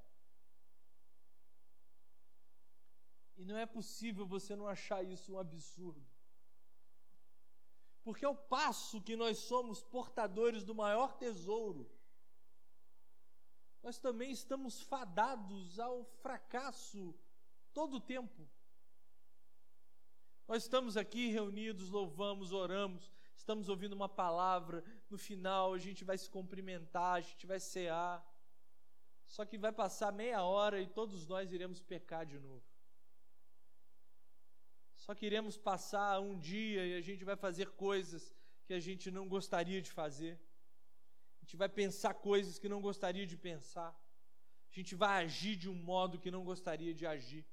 E 3.36 3.44
não 3.44 3.56
é 3.56 3.64
possível 3.64 4.26
você 4.26 4.56
não 4.56 4.66
achar 4.66 5.04
isso 5.04 5.34
um 5.34 5.38
absurdo. 5.38 6.04
Porque 8.02 8.24
ao 8.24 8.34
passo 8.34 9.00
que 9.00 9.14
nós 9.14 9.38
somos 9.38 9.84
portadores 9.84 10.64
do 10.64 10.74
maior 10.74 11.16
tesouro, 11.16 11.88
nós 13.84 14.00
também 14.00 14.32
estamos 14.32 14.82
fadados 14.82 15.78
ao 15.78 16.04
fracasso 16.22 17.14
todo 17.72 17.98
o 17.98 18.00
tempo. 18.00 18.50
Nós 20.48 20.64
estamos 20.64 20.96
aqui 20.96 21.28
reunidos, 21.28 21.88
louvamos, 21.88 22.50
oramos, 22.50 23.12
estamos 23.36 23.68
ouvindo 23.68 23.92
uma 23.92 24.08
palavra, 24.08 24.82
no 25.08 25.18
final 25.18 25.74
a 25.74 25.78
gente 25.78 26.04
vai 26.04 26.18
se 26.18 26.28
cumprimentar, 26.28 27.14
a 27.14 27.20
gente 27.20 27.46
vai 27.46 27.60
cear. 27.60 28.24
Só 29.26 29.44
que 29.44 29.58
vai 29.58 29.72
passar 29.72 30.12
meia 30.12 30.42
hora 30.42 30.80
e 30.80 30.86
todos 30.86 31.26
nós 31.26 31.52
iremos 31.52 31.80
pecar 31.80 32.24
de 32.24 32.38
novo. 32.38 32.64
Só 34.94 35.14
que 35.14 35.26
iremos 35.26 35.56
passar 35.56 36.20
um 36.20 36.38
dia 36.38 36.86
e 36.86 36.94
a 36.94 37.00
gente 37.00 37.24
vai 37.24 37.36
fazer 37.36 37.70
coisas 37.72 38.34
que 38.64 38.74
a 38.74 38.80
gente 38.80 39.10
não 39.10 39.28
gostaria 39.28 39.80
de 39.80 39.90
fazer. 39.90 40.34
A 41.36 41.44
gente 41.44 41.56
vai 41.56 41.68
pensar 41.68 42.14
coisas 42.14 42.58
que 42.58 42.68
não 42.68 42.80
gostaria 42.80 43.26
de 43.26 43.36
pensar. 43.36 43.90
A 44.70 44.74
gente 44.74 44.94
vai 44.94 45.24
agir 45.24 45.56
de 45.56 45.68
um 45.68 45.74
modo 45.74 46.18
que 46.18 46.30
não 46.30 46.42
gostaria 46.44 46.92
de 46.92 47.06
agir. 47.06 47.46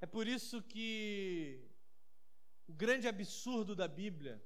É 0.00 0.06
por 0.06 0.26
isso 0.26 0.62
que 0.62 1.67
o 2.68 2.72
grande 2.72 3.08
absurdo 3.08 3.74
da 3.74 3.88
Bíblia 3.88 4.44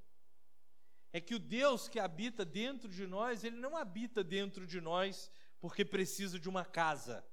é 1.13 1.21
que 1.21 1.35
o 1.35 1.39
Deus 1.39 1.89
que 1.89 1.99
habita 1.99 2.45
dentro 2.45 2.89
de 2.89 3.07
nós, 3.07 3.45
ele 3.45 3.57
não 3.57 3.77
habita 3.77 4.23
dentro 4.23 4.67
de 4.67 4.81
nós 4.81 5.31
porque 5.61 5.85
precisa 5.85 6.39
de 6.39 6.49
uma 6.49 6.65
casa. 6.65 7.25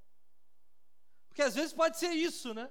Porque 1.30 1.42
às 1.42 1.56
vezes 1.56 1.72
pode 1.72 1.98
ser 1.98 2.12
isso, 2.12 2.54
né? 2.54 2.70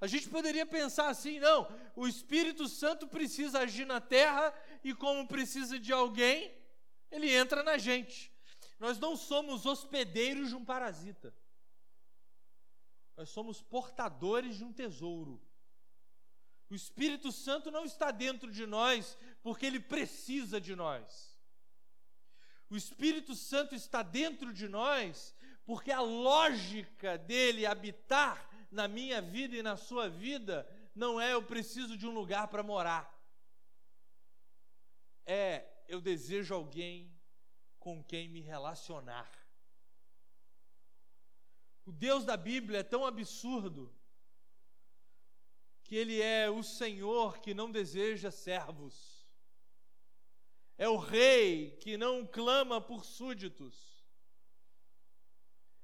A 0.00 0.06
gente 0.06 0.28
poderia 0.28 0.66
pensar 0.66 1.08
assim, 1.08 1.38
não, 1.38 1.68
o 1.94 2.08
Espírito 2.08 2.66
Santo 2.66 3.06
precisa 3.06 3.60
agir 3.60 3.86
na 3.86 4.00
terra 4.00 4.52
e 4.82 4.94
como 4.94 5.28
precisa 5.28 5.78
de 5.78 5.92
alguém, 5.92 6.52
ele 7.10 7.30
entra 7.30 7.62
na 7.62 7.78
gente. 7.78 8.32
Nós 8.78 8.98
não 8.98 9.16
somos 9.16 9.64
hospedeiros 9.64 10.48
de 10.48 10.56
um 10.56 10.64
parasita. 10.64 11.34
Nós 13.16 13.30
somos 13.30 13.62
portadores 13.62 14.56
de 14.56 14.64
um 14.64 14.72
tesouro. 14.72 15.40
O 16.74 16.76
Espírito 16.76 17.30
Santo 17.30 17.70
não 17.70 17.84
está 17.84 18.10
dentro 18.10 18.50
de 18.50 18.66
nós 18.66 19.16
porque 19.44 19.64
ele 19.64 19.78
precisa 19.78 20.60
de 20.60 20.74
nós. 20.74 21.38
O 22.68 22.76
Espírito 22.76 23.36
Santo 23.36 23.76
está 23.76 24.02
dentro 24.02 24.52
de 24.52 24.66
nós 24.66 25.32
porque 25.64 25.92
a 25.92 26.00
lógica 26.00 27.16
dele 27.16 27.64
habitar 27.64 28.50
na 28.72 28.88
minha 28.88 29.22
vida 29.22 29.54
e 29.54 29.62
na 29.62 29.76
sua 29.76 30.08
vida 30.08 30.68
não 30.96 31.20
é 31.20 31.32
eu 31.32 31.44
preciso 31.44 31.96
de 31.96 32.08
um 32.08 32.12
lugar 32.12 32.48
para 32.48 32.64
morar. 32.64 33.08
É 35.24 35.64
eu 35.86 36.00
desejo 36.00 36.56
alguém 36.56 37.16
com 37.78 38.02
quem 38.02 38.28
me 38.28 38.40
relacionar. 38.40 39.30
O 41.86 41.92
Deus 41.92 42.24
da 42.24 42.36
Bíblia 42.36 42.80
é 42.80 42.82
tão 42.82 43.06
absurdo 43.06 43.94
que 45.84 45.94
ele 45.94 46.20
é 46.20 46.50
o 46.50 46.62
Senhor 46.62 47.38
que 47.38 47.52
não 47.52 47.70
deseja 47.70 48.30
servos. 48.30 49.24
É 50.76 50.88
o 50.88 50.96
rei 50.96 51.76
que 51.76 51.96
não 51.96 52.26
clama 52.26 52.80
por 52.80 53.04
súditos. 53.04 54.02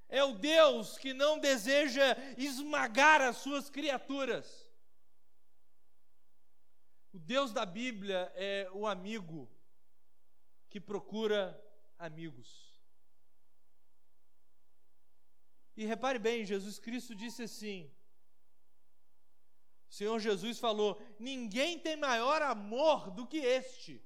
É 0.09 0.25
o 0.25 0.33
Deus 0.33 0.99
que 0.99 1.13
não 1.13 1.39
deseja 1.39 2.17
esmagar 2.37 3.21
as 3.21 3.37
suas 3.37 3.71
criaturas. 3.71 4.69
O 7.13 7.19
Deus 7.19 7.53
da 7.53 7.67
Bíblia 7.67 8.33
é 8.35 8.69
o 8.73 8.87
amigo 8.87 9.49
que 10.69 10.81
procura 10.81 11.61
amigos. 11.99 12.71
E 15.77 15.85
repare 15.85 16.19
bem, 16.19 16.45
Jesus 16.45 16.79
Cristo 16.79 17.15
disse 17.15 17.43
assim: 17.43 17.93
o 19.91 19.93
Senhor 19.93 20.21
Jesus 20.21 20.59
falou: 20.61 21.03
ninguém 21.19 21.77
tem 21.77 21.97
maior 21.97 22.41
amor 22.43 23.11
do 23.11 23.27
que 23.27 23.39
este, 23.39 24.01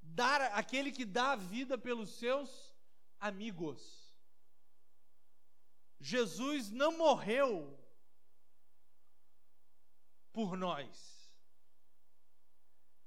dar 0.00 0.40
aquele 0.52 0.90
que 0.90 1.04
dá 1.04 1.32
a 1.32 1.36
vida 1.36 1.76
pelos 1.76 2.08
seus 2.18 2.74
amigos. 3.20 4.10
Jesus 6.00 6.70
não 6.70 6.96
morreu 6.96 7.78
por 10.32 10.56
nós, 10.56 11.30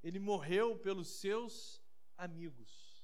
ele 0.03 0.19
morreu 0.19 0.77
pelos 0.77 1.07
seus 1.07 1.81
amigos. 2.15 3.03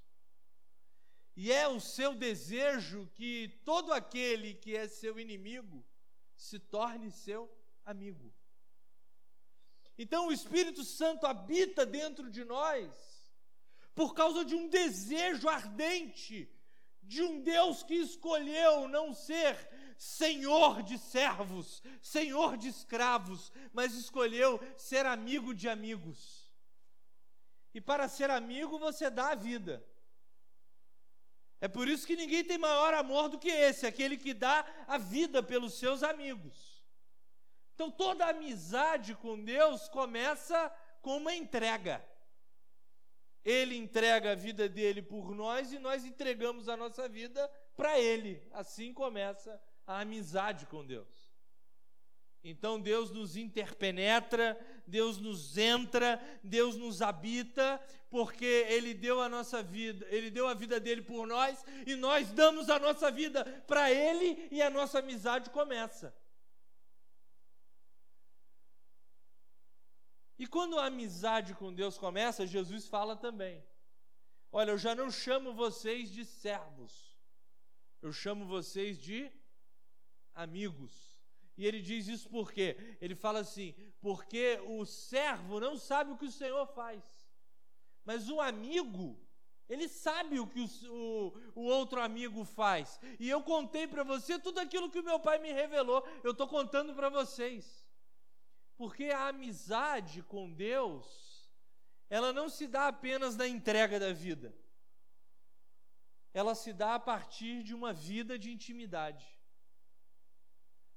E 1.35 1.51
é 1.51 1.67
o 1.67 1.79
seu 1.79 2.13
desejo 2.13 3.09
que 3.15 3.47
todo 3.65 3.91
aquele 3.91 4.53
que 4.53 4.75
é 4.75 4.87
seu 4.87 5.19
inimigo 5.19 5.83
se 6.35 6.59
torne 6.59 7.09
seu 7.09 7.49
amigo. 7.85 8.33
Então 9.97 10.27
o 10.27 10.31
Espírito 10.31 10.83
Santo 10.83 11.25
habita 11.25 11.85
dentro 11.85 12.29
de 12.29 12.43
nós 12.43 12.89
por 13.93 14.13
causa 14.13 14.43
de 14.43 14.55
um 14.55 14.67
desejo 14.67 15.47
ardente 15.49 16.49
de 17.03 17.21
um 17.21 17.41
Deus 17.41 17.83
que 17.83 17.95
escolheu 17.95 18.87
não 18.87 19.13
ser 19.13 19.57
senhor 19.97 20.81
de 20.81 20.97
servos, 20.97 21.83
senhor 22.01 22.57
de 22.57 22.69
escravos, 22.69 23.51
mas 23.73 23.93
escolheu 23.93 24.59
ser 24.77 25.05
amigo 25.05 25.53
de 25.53 25.67
amigos. 25.67 26.51
E 27.73 27.81
para 27.81 28.07
ser 28.07 28.29
amigo 28.29 28.79
você 28.79 29.09
dá 29.09 29.31
a 29.31 29.35
vida. 29.35 29.85
É 31.59 31.67
por 31.67 31.87
isso 31.87 32.07
que 32.07 32.15
ninguém 32.15 32.43
tem 32.43 32.57
maior 32.57 32.93
amor 32.93 33.29
do 33.29 33.37
que 33.37 33.49
esse, 33.49 33.85
aquele 33.85 34.17
que 34.17 34.33
dá 34.33 34.65
a 34.87 34.97
vida 34.97 35.43
pelos 35.43 35.75
seus 35.75 36.01
amigos. 36.01 36.70
Então 37.73 37.89
toda 37.89 38.27
amizade 38.27 39.15
com 39.15 39.43
Deus 39.43 39.87
começa 39.89 40.69
com 41.01 41.17
uma 41.17 41.33
entrega. 41.33 42.05
Ele 43.43 43.75
entrega 43.75 44.33
a 44.33 44.35
vida 44.35 44.69
dele 44.69 45.01
por 45.01 45.33
nós 45.33 45.73
e 45.73 45.79
nós 45.79 46.05
entregamos 46.05 46.69
a 46.69 46.77
nossa 46.77 47.09
vida 47.09 47.47
para 47.75 47.99
ele. 47.99 48.47
Assim 48.51 48.93
começa 48.93 49.59
a 49.87 50.01
amizade 50.01 50.65
com 50.67 50.85
Deus. 50.85 51.31
Então 52.43 52.79
Deus 52.79 53.11
nos 53.11 53.35
interpenetra, 53.35 54.59
Deus 54.87 55.17
nos 55.17 55.57
entra, 55.57 56.19
Deus 56.43 56.75
nos 56.75 57.01
habita, 57.01 57.79
porque 58.09 58.65
Ele 58.67 58.93
deu 58.93 59.21
a 59.21 59.29
nossa 59.29 59.61
vida, 59.61 60.05
Ele 60.09 60.31
deu 60.31 60.47
a 60.47 60.53
vida 60.53 60.79
dele 60.79 61.01
por 61.01 61.27
nós 61.27 61.63
e 61.85 61.95
nós 61.95 62.31
damos 62.31 62.69
a 62.69 62.79
nossa 62.79 63.11
vida 63.11 63.45
para 63.67 63.91
Ele 63.91 64.47
e 64.51 64.61
a 64.61 64.69
nossa 64.69 64.99
amizade 64.99 65.49
começa. 65.51 66.13
E 70.41 70.47
quando 70.47 70.79
a 70.79 70.87
amizade 70.87 71.53
com 71.53 71.71
Deus 71.71 71.99
começa, 71.99 72.47
Jesus 72.47 72.87
fala 72.87 73.15
também: 73.15 73.63
Olha, 74.51 74.71
eu 74.71 74.77
já 74.85 74.95
não 74.95 75.11
chamo 75.11 75.53
vocês 75.53 76.09
de 76.09 76.25
servos, 76.25 77.15
eu 78.01 78.11
chamo 78.11 78.47
vocês 78.47 78.97
de 78.97 79.31
amigos. 80.33 80.93
E 81.55 81.67
ele 81.67 81.79
diz 81.79 82.07
isso 82.07 82.27
por 82.27 82.51
quê? 82.51 82.75
Ele 82.99 83.13
fala 83.13 83.41
assim: 83.41 83.75
porque 84.01 84.59
o 84.65 84.83
servo 84.83 85.59
não 85.59 85.77
sabe 85.77 86.09
o 86.11 86.17
que 86.17 86.25
o 86.25 86.31
Senhor 86.31 86.65
faz, 86.65 87.03
mas 88.03 88.27
o 88.27 88.41
amigo, 88.41 89.23
Ele 89.69 89.87
sabe 89.87 90.39
o 90.39 90.47
que 90.47 90.59
o, 90.59 90.67
o, 90.89 91.61
o 91.61 91.63
outro 91.65 92.01
amigo 92.01 92.43
faz. 92.45 92.99
E 93.19 93.29
eu 93.29 93.43
contei 93.43 93.85
para 93.85 94.03
você 94.03 94.39
tudo 94.39 94.57
aquilo 94.59 94.89
que 94.89 95.01
o 95.01 95.03
meu 95.03 95.19
pai 95.19 95.37
me 95.37 95.51
revelou. 95.51 96.03
Eu 96.23 96.31
estou 96.31 96.47
contando 96.47 96.95
para 96.95 97.09
vocês. 97.09 97.80
Porque 98.81 99.11
a 99.11 99.27
amizade 99.27 100.23
com 100.23 100.51
Deus, 100.51 101.47
ela 102.09 102.33
não 102.33 102.49
se 102.49 102.65
dá 102.65 102.87
apenas 102.87 103.35
na 103.35 103.47
entrega 103.47 103.99
da 103.99 104.11
vida. 104.11 104.51
Ela 106.33 106.55
se 106.55 106.73
dá 106.73 106.95
a 106.95 106.99
partir 106.99 107.61
de 107.61 107.75
uma 107.75 107.93
vida 107.93 108.39
de 108.39 108.49
intimidade. 108.49 109.37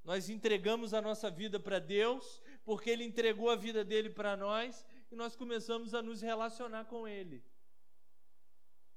Nós 0.02 0.30
entregamos 0.30 0.94
a 0.94 1.02
nossa 1.02 1.30
vida 1.30 1.60
para 1.60 1.78
Deus, 1.78 2.40
porque 2.64 2.88
Ele 2.88 3.04
entregou 3.04 3.50
a 3.50 3.54
vida 3.54 3.84
dele 3.84 4.08
para 4.08 4.34
nós, 4.34 4.82
e 5.10 5.14
nós 5.14 5.36
começamos 5.36 5.92
a 5.92 6.00
nos 6.00 6.22
relacionar 6.22 6.86
com 6.86 7.06
Ele. 7.06 7.44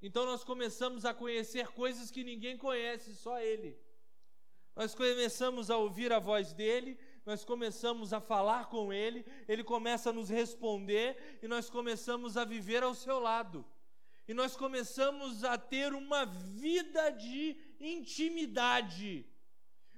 Então 0.00 0.24
nós 0.24 0.42
começamos 0.42 1.04
a 1.04 1.12
conhecer 1.12 1.68
coisas 1.72 2.10
que 2.10 2.24
ninguém 2.24 2.56
conhece, 2.56 3.14
só 3.14 3.38
Ele. 3.38 3.78
Nós 4.74 4.94
começamos 4.94 5.70
a 5.70 5.76
ouvir 5.76 6.10
a 6.10 6.18
voz 6.18 6.54
dele, 6.54 6.98
nós 7.28 7.44
começamos 7.44 8.14
a 8.14 8.22
falar 8.22 8.70
com 8.70 8.90
ele, 8.90 9.22
ele 9.46 9.62
começa 9.62 10.08
a 10.08 10.12
nos 10.14 10.30
responder 10.30 11.38
e 11.42 11.46
nós 11.46 11.68
começamos 11.68 12.38
a 12.38 12.44
viver 12.44 12.82
ao 12.82 12.94
seu 12.94 13.18
lado. 13.20 13.66
E 14.26 14.32
nós 14.32 14.56
começamos 14.56 15.44
a 15.44 15.58
ter 15.58 15.92
uma 15.92 16.24
vida 16.24 17.10
de 17.10 17.54
intimidade. 17.78 19.26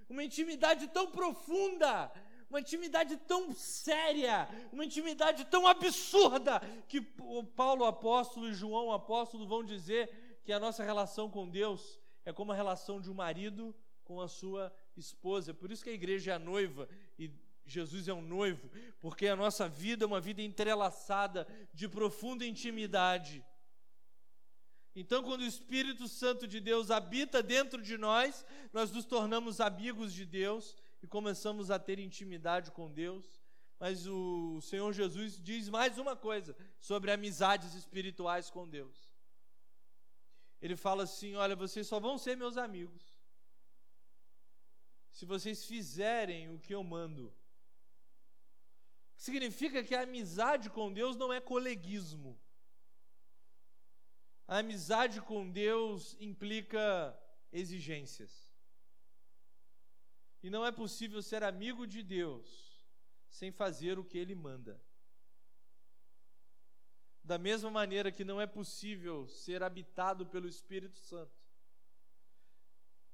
Uma 0.08 0.24
intimidade 0.24 0.88
tão 0.88 1.12
profunda, 1.12 2.10
uma 2.48 2.58
intimidade 2.58 3.16
tão 3.16 3.52
séria, 3.52 4.48
uma 4.72 4.84
intimidade 4.84 5.44
tão 5.44 5.68
absurda, 5.68 6.60
que 6.88 6.98
o 7.20 7.44
Paulo 7.44 7.84
apóstolo 7.84 8.48
e 8.48 8.52
João 8.52 8.90
apóstolo 8.90 9.46
vão 9.46 9.62
dizer 9.62 10.40
que 10.42 10.52
a 10.52 10.58
nossa 10.58 10.82
relação 10.82 11.30
com 11.30 11.48
Deus 11.48 12.00
é 12.24 12.32
como 12.32 12.50
a 12.50 12.56
relação 12.56 13.00
de 13.00 13.08
um 13.08 13.14
marido 13.14 13.72
com 14.10 14.20
a 14.20 14.26
sua 14.26 14.72
esposa. 14.96 15.54
Por 15.54 15.70
isso 15.70 15.84
que 15.84 15.90
a 15.90 15.92
igreja 15.92 16.32
é 16.32 16.34
a 16.34 16.38
noiva 16.38 16.88
e 17.16 17.30
Jesus 17.64 18.08
é 18.08 18.12
um 18.12 18.20
noivo, 18.20 18.68
porque 18.98 19.28
a 19.28 19.36
nossa 19.36 19.68
vida 19.68 20.04
é 20.04 20.06
uma 20.06 20.20
vida 20.20 20.42
entrelaçada 20.42 21.46
de 21.72 21.88
profunda 21.88 22.44
intimidade. 22.44 23.44
Então, 24.96 25.22
quando 25.22 25.42
o 25.42 25.46
Espírito 25.46 26.08
Santo 26.08 26.48
de 26.48 26.58
Deus 26.58 26.90
habita 26.90 27.40
dentro 27.40 27.80
de 27.80 27.96
nós, 27.96 28.44
nós 28.72 28.90
nos 28.90 29.04
tornamos 29.04 29.60
amigos 29.60 30.12
de 30.12 30.26
Deus 30.26 30.76
e 31.00 31.06
começamos 31.06 31.70
a 31.70 31.78
ter 31.78 32.00
intimidade 32.00 32.72
com 32.72 32.90
Deus. 32.90 33.40
Mas 33.78 34.08
o 34.08 34.60
Senhor 34.60 34.92
Jesus 34.92 35.40
diz 35.40 35.68
mais 35.68 35.98
uma 35.98 36.16
coisa 36.16 36.56
sobre 36.80 37.12
amizades 37.12 37.74
espirituais 37.74 38.50
com 38.50 38.68
Deus. 38.68 39.08
Ele 40.60 40.74
fala 40.74 41.04
assim: 41.04 41.36
Olha, 41.36 41.54
vocês 41.54 41.86
só 41.86 42.00
vão 42.00 42.18
ser 42.18 42.36
meus 42.36 42.56
amigos 42.56 43.09
se 45.10 45.24
vocês 45.24 45.64
fizerem 45.64 46.50
o 46.50 46.58
que 46.58 46.74
eu 46.74 46.82
mando. 46.82 47.34
Significa 49.16 49.84
que 49.84 49.94
a 49.94 50.02
amizade 50.02 50.70
com 50.70 50.92
Deus 50.92 51.16
não 51.16 51.32
é 51.32 51.40
coleguismo. 51.40 52.40
A 54.46 54.58
amizade 54.58 55.20
com 55.20 55.50
Deus 55.50 56.16
implica 56.18 57.18
exigências. 57.52 58.50
E 60.42 60.48
não 60.48 60.64
é 60.64 60.72
possível 60.72 61.22
ser 61.22 61.42
amigo 61.42 61.86
de 61.86 62.02
Deus 62.02 62.70
sem 63.28 63.52
fazer 63.52 63.98
o 63.98 64.04
que 64.04 64.18
ele 64.18 64.34
manda. 64.34 64.82
Da 67.22 67.38
mesma 67.38 67.70
maneira 67.70 68.10
que 68.10 68.24
não 68.24 68.40
é 68.40 68.46
possível 68.46 69.28
ser 69.28 69.62
habitado 69.62 70.26
pelo 70.26 70.48
Espírito 70.48 70.98
Santo 70.98 71.39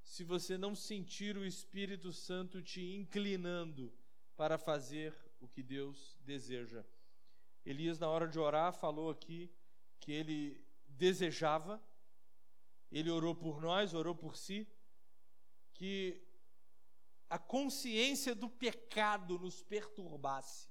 se 0.06 0.22
você 0.22 0.56
não 0.56 0.72
sentir 0.74 1.36
o 1.36 1.44
Espírito 1.44 2.12
Santo 2.12 2.62
te 2.62 2.94
inclinando 2.94 3.92
para 4.36 4.56
fazer 4.56 5.12
o 5.40 5.48
que 5.48 5.64
Deus 5.64 6.16
deseja. 6.20 6.86
Elias, 7.64 7.98
na 7.98 8.08
hora 8.08 8.28
de 8.28 8.38
orar, 8.38 8.72
falou 8.72 9.10
aqui 9.10 9.52
que 9.98 10.12
ele 10.12 10.64
desejava, 10.86 11.82
ele 12.90 13.10
orou 13.10 13.34
por 13.34 13.60
nós, 13.60 13.94
orou 13.94 14.14
por 14.14 14.36
si, 14.36 14.66
que 15.74 16.24
a 17.28 17.38
consciência 17.38 18.32
do 18.32 18.48
pecado 18.48 19.36
nos 19.40 19.60
perturbasse. 19.60 20.70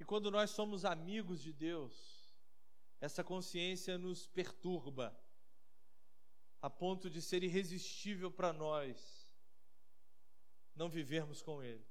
E 0.00 0.04
quando 0.04 0.32
nós 0.32 0.50
somos 0.50 0.84
amigos 0.84 1.40
de 1.40 1.52
Deus, 1.52 2.28
essa 3.00 3.22
consciência 3.22 3.96
nos 3.96 4.26
perturba, 4.26 5.16
a 6.66 6.70
ponto 6.70 7.08
de 7.08 7.22
ser 7.22 7.44
irresistível 7.44 8.28
para 8.28 8.52
nós 8.52 8.96
não 10.74 10.88
vivermos 10.88 11.40
com 11.40 11.62
Ele. 11.62 11.86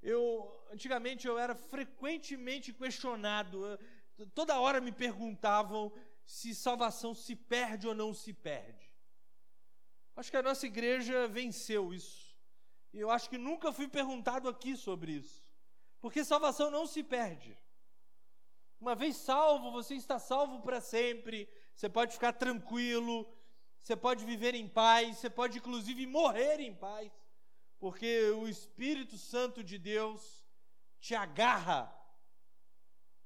Eu, 0.00 0.22
antigamente, 0.70 1.26
eu 1.26 1.36
era 1.36 1.56
frequentemente 1.56 2.72
questionado, 2.72 3.58
toda 4.32 4.60
hora 4.60 4.80
me 4.80 4.92
perguntavam 4.92 5.92
se 6.24 6.54
salvação 6.54 7.12
se 7.14 7.34
perde 7.34 7.88
ou 7.88 7.96
não 7.96 8.14
se 8.14 8.32
perde. 8.32 8.88
Acho 10.14 10.30
que 10.30 10.36
a 10.36 10.48
nossa 10.50 10.64
igreja 10.64 11.26
venceu 11.26 11.92
isso. 11.92 12.38
E 12.92 13.00
eu 13.00 13.10
acho 13.10 13.28
que 13.28 13.36
nunca 13.36 13.72
fui 13.72 13.88
perguntado 13.88 14.48
aqui 14.48 14.76
sobre 14.76 15.14
isso. 15.14 15.42
Porque 16.00 16.24
salvação 16.24 16.70
não 16.70 16.86
se 16.86 17.02
perde. 17.02 17.58
Uma 18.78 18.94
vez 18.94 19.16
salvo, 19.16 19.72
você 19.72 19.96
está 19.96 20.20
salvo 20.20 20.60
para 20.60 20.80
sempre. 20.80 21.48
Você 21.74 21.88
pode 21.88 22.12
ficar 22.12 22.32
tranquilo, 22.32 23.26
você 23.80 23.96
pode 23.96 24.24
viver 24.24 24.54
em 24.54 24.68
paz, 24.68 25.18
você 25.18 25.28
pode 25.28 25.58
inclusive 25.58 26.06
morrer 26.06 26.60
em 26.60 26.74
paz, 26.74 27.12
porque 27.78 28.30
o 28.30 28.48
Espírito 28.48 29.18
Santo 29.18 29.62
de 29.62 29.78
Deus 29.78 30.44
te 31.00 31.14
agarra 31.14 31.92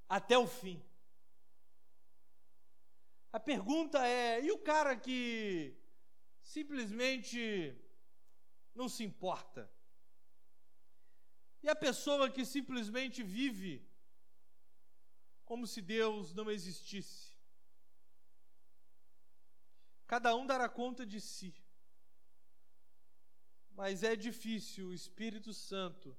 até 0.09 0.37
o 0.39 0.47
fim. 0.47 0.83
A 3.31 3.39
pergunta 3.39 4.05
é: 4.07 4.43
e 4.43 4.51
o 4.51 4.59
cara 4.59 4.97
que 4.97 5.77
simplesmente 6.43 7.77
não 8.75 8.89
se 8.89 9.05
importa. 9.05 9.71
E 11.63 11.69
a 11.69 11.77
pessoa 11.77 12.31
que 12.31 12.45
simplesmente 12.45 13.23
vive 13.23 13.87
como 15.45 15.67
se 15.67 15.81
Deus 15.83 16.33
não 16.33 16.51
existisse. 16.51 17.28
Cada 20.09 20.35
um 20.35 20.47
dará 20.47 20.69
conta 20.71 21.05
de 21.05 21.21
si. 21.21 21.55
Mas 23.71 24.03
é 24.03 24.17
difícil 24.17 24.89
o 24.89 24.95
Espírito 24.95 25.53
Santo 25.53 26.19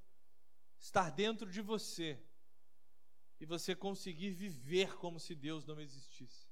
estar 0.77 1.09
dentro 1.09 1.49
de 1.51 1.59
você 1.59 2.23
e 3.39 3.45
você 3.47 3.75
conseguir 3.75 4.29
viver 4.29 4.95
como 4.95 5.19
se 5.19 5.33
Deus 5.33 5.65
não 5.65 5.81
existisse. 5.81 6.47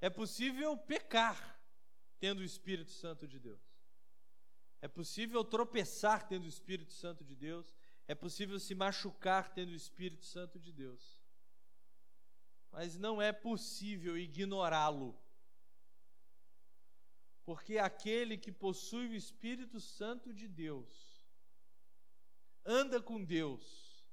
É 0.00 0.08
possível 0.08 0.74
pecar 0.76 1.60
tendo 2.18 2.38
o 2.40 2.44
Espírito 2.44 2.90
Santo 2.92 3.28
de 3.28 3.38
Deus. 3.38 3.60
É 4.80 4.88
possível 4.88 5.44
tropeçar 5.44 6.26
tendo 6.26 6.44
o 6.44 6.48
Espírito 6.48 6.94
Santo 6.94 7.22
de 7.22 7.36
Deus. 7.36 7.74
É 8.08 8.14
possível 8.14 8.58
se 8.58 8.74
machucar 8.74 9.52
tendo 9.52 9.68
o 9.68 9.76
Espírito 9.76 10.24
Santo 10.24 10.58
de 10.58 10.72
Deus. 10.72 11.20
Mas 12.72 12.96
não 12.96 13.20
é 13.20 13.32
possível 13.32 14.16
ignorá-lo. 14.16 15.19
Porque 17.50 17.78
aquele 17.78 18.38
que 18.38 18.52
possui 18.52 19.08
o 19.08 19.14
Espírito 19.16 19.80
Santo 19.80 20.32
de 20.32 20.46
Deus 20.46 21.20
anda 22.64 23.02
com 23.02 23.24
Deus 23.24 24.06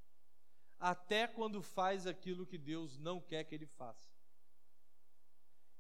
até 0.80 1.28
quando 1.28 1.62
faz 1.62 2.08
aquilo 2.08 2.48
que 2.48 2.58
Deus 2.58 2.98
não 2.98 3.22
quer 3.22 3.44
que 3.44 3.54
ele 3.54 3.68
faça. 3.68 4.10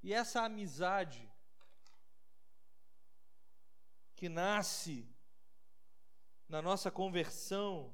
E 0.03 0.13
essa 0.13 0.43
amizade 0.43 1.27
que 4.15 4.29
nasce 4.29 5.09
na 6.47 6.61
nossa 6.61 6.91
conversão, 6.91 7.91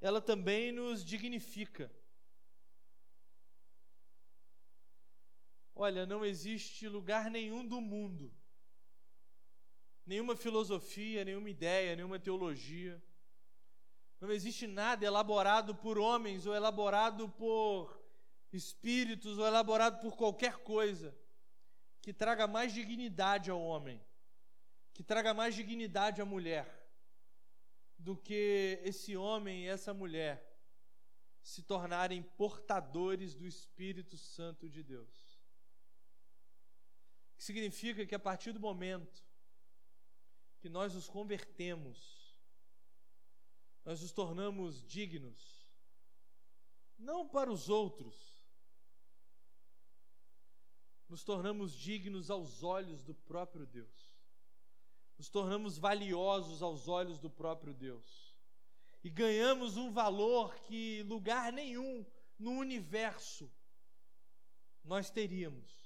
ela 0.00 0.22
também 0.22 0.72
nos 0.72 1.04
dignifica. 1.04 1.94
Olha, 5.74 6.04
não 6.06 6.24
existe 6.24 6.88
lugar 6.88 7.30
nenhum 7.30 7.66
do 7.66 7.80
mundo, 7.80 8.32
nenhuma 10.04 10.36
filosofia, 10.36 11.24
nenhuma 11.24 11.48
ideia, 11.48 11.96
nenhuma 11.96 12.18
teologia, 12.18 13.02
não 14.20 14.30
existe 14.30 14.66
nada 14.66 15.04
elaborado 15.04 15.74
por 15.74 15.98
homens 15.98 16.46
ou 16.46 16.54
elaborado 16.54 17.28
por 17.30 18.00
espíritos 18.52 19.38
ou 19.38 19.46
elaborado 19.46 20.00
por 20.00 20.16
qualquer 20.16 20.58
coisa 20.58 21.16
que 22.00 22.12
traga 22.12 22.46
mais 22.46 22.72
dignidade 22.72 23.50
ao 23.50 23.60
homem 23.60 24.00
que 24.92 25.02
traga 25.02 25.32
mais 25.32 25.54
dignidade 25.54 26.20
à 26.20 26.24
mulher 26.24 26.66
do 27.98 28.16
que 28.16 28.80
esse 28.84 29.16
homem 29.16 29.64
e 29.64 29.68
essa 29.68 29.94
mulher 29.94 30.48
se 31.42 31.62
tornarem 31.62 32.22
portadores 32.22 33.34
do 33.34 33.46
Espírito 33.46 34.16
Santo 34.16 34.68
de 34.68 34.82
Deus. 34.82 35.31
Significa 37.42 38.06
que 38.06 38.14
a 38.14 38.20
partir 38.20 38.52
do 38.52 38.60
momento 38.60 39.20
que 40.60 40.68
nós 40.68 40.94
nos 40.94 41.08
convertemos, 41.08 42.36
nós 43.84 44.00
nos 44.00 44.12
tornamos 44.12 44.86
dignos, 44.86 45.66
não 46.96 47.28
para 47.28 47.50
os 47.50 47.68
outros, 47.68 48.14
nos 51.08 51.24
tornamos 51.24 51.72
dignos 51.72 52.30
aos 52.30 52.62
olhos 52.62 53.02
do 53.02 53.12
próprio 53.12 53.66
Deus, 53.66 54.14
nos 55.18 55.28
tornamos 55.28 55.76
valiosos 55.76 56.62
aos 56.62 56.86
olhos 56.86 57.18
do 57.18 57.28
próprio 57.28 57.74
Deus, 57.74 58.36
e 59.02 59.10
ganhamos 59.10 59.76
um 59.76 59.90
valor 59.90 60.54
que 60.60 61.02
lugar 61.02 61.52
nenhum 61.52 62.06
no 62.38 62.52
universo 62.52 63.52
nós 64.84 65.10
teríamos, 65.10 65.81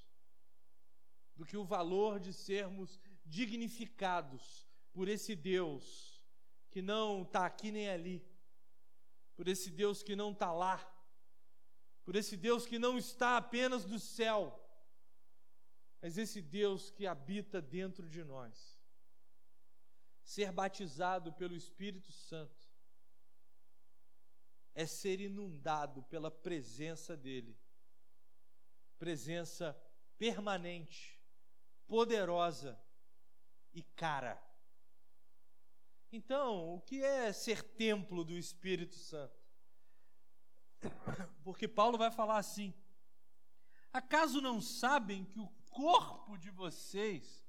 do 1.37 1.45
que 1.45 1.57
o 1.57 1.65
valor 1.65 2.19
de 2.19 2.33
sermos 2.33 2.99
dignificados 3.25 4.67
por 4.93 5.09
esse 5.09 5.37
Deus 5.37 6.25
que 6.71 6.81
não 6.81 7.23
está 7.23 7.47
aqui 7.47 7.71
nem 7.71 7.89
ali, 7.89 8.27
por 9.35 9.49
esse 9.49 9.71
Deus 9.71 10.03
que 10.03 10.17
não 10.17 10.33
está 10.33 10.53
lá, 10.53 10.79
por 12.05 12.17
esse 12.17 12.37
Deus 12.37 12.67
que 12.67 12.79
não 12.79 12.97
está 12.97 13.37
apenas 13.37 13.85
do 13.85 13.99
céu, 13.99 14.63
mas 16.01 16.17
esse 16.17 16.41
Deus 16.41 16.91
que 16.91 17.07
habita 17.07 17.61
dentro 17.61 18.09
de 18.09 18.23
nós. 18.23 18.79
Ser 20.23 20.53
batizado 20.53 21.33
pelo 21.33 21.55
Espírito 21.55 22.13
Santo 22.13 22.69
é 24.75 24.87
ser 24.87 25.21
inundado 25.21 26.03
pela 26.05 26.31
presença 26.31 27.17
dEle, 27.17 27.59
presença 28.99 29.73
permanente, 30.19 31.16
poderosa 31.87 32.81
e 33.73 33.83
cara. 33.83 34.43
Então, 36.11 36.75
o 36.75 36.81
que 36.81 37.03
é 37.03 37.33
ser 37.33 37.63
templo 37.63 38.25
do 38.25 38.37
Espírito 38.39 38.95
Santo? 38.95 39.37
Porque 41.43 41.67
Paulo 41.69 41.99
vai 41.99 42.11
falar 42.11 42.39
assim: 42.39 42.75
acaso 43.93 44.41
não 44.41 44.61
sabem 44.61 45.25
que 45.25 45.41
o 45.41 45.49
corpo 45.71 46.39
de 46.39 46.51
vocês 46.51 47.47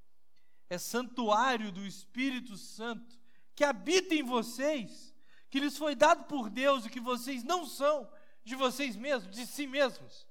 é 0.69 0.77
santuário 0.77 1.71
do 1.71 1.85
Espírito 1.85 2.57
Santo 2.57 3.17
que 3.55 3.63
habita 3.63 4.13
em 4.13 4.21
vocês, 4.21 5.15
que 5.49 5.59
lhes 5.59 5.77
foi 5.77 5.95
dado 5.95 6.25
por 6.25 6.49
Deus 6.49 6.85
e 6.85 6.89
que 6.89 6.99
vocês 6.99 7.43
não 7.43 7.65
são 7.65 8.09
de 8.43 8.55
vocês 8.55 8.95
mesmos, 8.95 9.35
de 9.35 9.47
si 9.47 9.65
mesmos? 9.65 10.27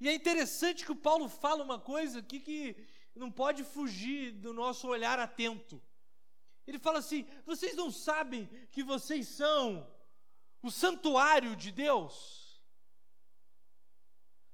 E 0.00 0.08
é 0.08 0.14
interessante 0.14 0.84
que 0.84 0.92
o 0.92 0.96
Paulo 0.96 1.28
fala 1.28 1.64
uma 1.64 1.78
coisa 1.78 2.18
aqui 2.20 2.38
que 2.38 2.76
não 3.18 3.30
pode 3.30 3.64
fugir 3.64 4.32
do 4.32 4.52
nosso 4.52 4.88
olhar 4.88 5.18
atento. 5.18 5.82
Ele 6.66 6.78
fala 6.78 6.98
assim: 6.98 7.26
vocês 7.44 7.74
não 7.74 7.90
sabem 7.90 8.46
que 8.70 8.82
vocês 8.82 9.28
são 9.28 9.90
o 10.62 10.70
santuário 10.70 11.56
de 11.56 11.72
Deus? 11.72 12.62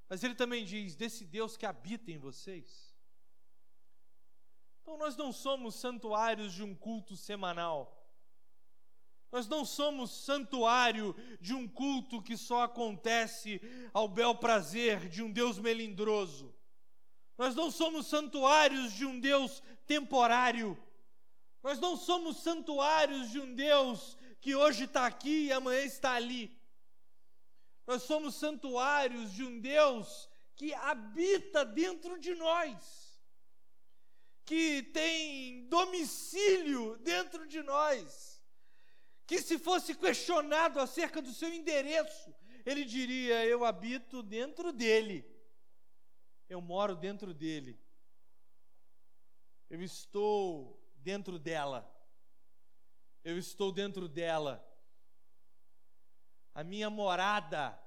Mas 0.09 0.23
ele 0.23 0.35
também 0.35 0.65
diz: 0.65 0.95
desse 0.95 1.25
Deus 1.25 1.57
que 1.57 1.67
habita 1.67 2.11
em 2.11 2.19
vocês. 2.19 2.95
Então 4.81 4.97
nós 4.99 5.17
não 5.17 5.33
somos 5.33 5.75
santuários 5.77 6.53
de 6.53 6.63
um 6.63 6.75
culto 6.75 7.17
semanal. 7.17 8.01
Nós 9.33 9.49
não 9.49 9.65
somos 9.65 10.13
santuário 10.13 11.17
de 11.41 11.53
um 11.53 11.67
culto 11.67 12.23
que 12.23 12.37
só 12.37 12.63
acontece 12.63 13.61
ao 13.93 14.07
bel 14.07 14.37
prazer 14.37 15.09
de 15.09 15.23
um 15.23 15.33
Deus 15.33 15.59
melindroso. 15.59 16.55
Nós 17.37 17.55
não 17.55 17.71
somos 17.71 18.07
santuários 18.07 18.93
de 18.93 19.05
um 19.05 19.19
Deus 19.19 19.63
temporário. 19.87 20.79
Nós 21.63 21.79
não 21.81 21.97
somos 21.97 22.43
santuários 22.43 23.31
de 23.31 23.41
um 23.41 23.55
Deus 23.55 24.17
que 24.41 24.55
hoje 24.55 24.85
está 24.85 25.07
aqui 25.07 25.47
e 25.47 25.53
amanhã 25.53 25.83
está 25.85 26.13
ali. 26.13 26.57
Nós 27.87 28.03
somos 28.03 28.35
santuários 28.37 29.33
de 29.33 29.43
um 29.43 29.59
Deus 29.61 30.29
que 30.55 30.73
habita 30.73 31.65
dentro 31.65 32.19
de 32.19 32.35
nós, 32.35 33.21
que 34.45 34.83
tem 34.83 35.67
domicílio 35.69 36.97
dentro 36.99 37.47
de 37.47 37.63
nós, 37.63 38.43
que 39.27 39.41
se 39.41 39.59
fosse 39.59 39.95
questionado 39.95 40.79
acerca 40.79 41.21
do 41.21 41.33
seu 41.33 41.53
endereço, 41.53 42.35
ele 42.65 42.85
diria: 42.85 43.45
Eu 43.45 43.65
habito 43.65 44.23
dentro 44.23 44.73
dele, 44.73 45.25
eu 46.55 46.61
moro 46.61 46.95
dentro 46.95 47.35
dele, 47.35 47.79
eu 49.69 49.83
estou 49.83 50.81
dentro 50.97 51.39
dela. 51.39 51.91
Eu 53.23 53.39
estou 53.39 53.73
dentro 53.73 54.09
dela. 54.09 54.65
A 56.55 56.63
minha 56.63 56.89
morada 56.89 57.79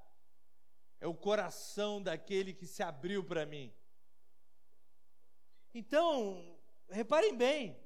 é 1.00 1.08
o 1.08 1.14
coração 1.16 2.02
daquele 2.02 2.54
que 2.54 2.66
se 2.66 2.84
abriu 2.84 3.24
para 3.24 3.46
mim. 3.46 3.74
Então, 5.74 6.60
reparem 6.90 7.38
bem, 7.38 7.80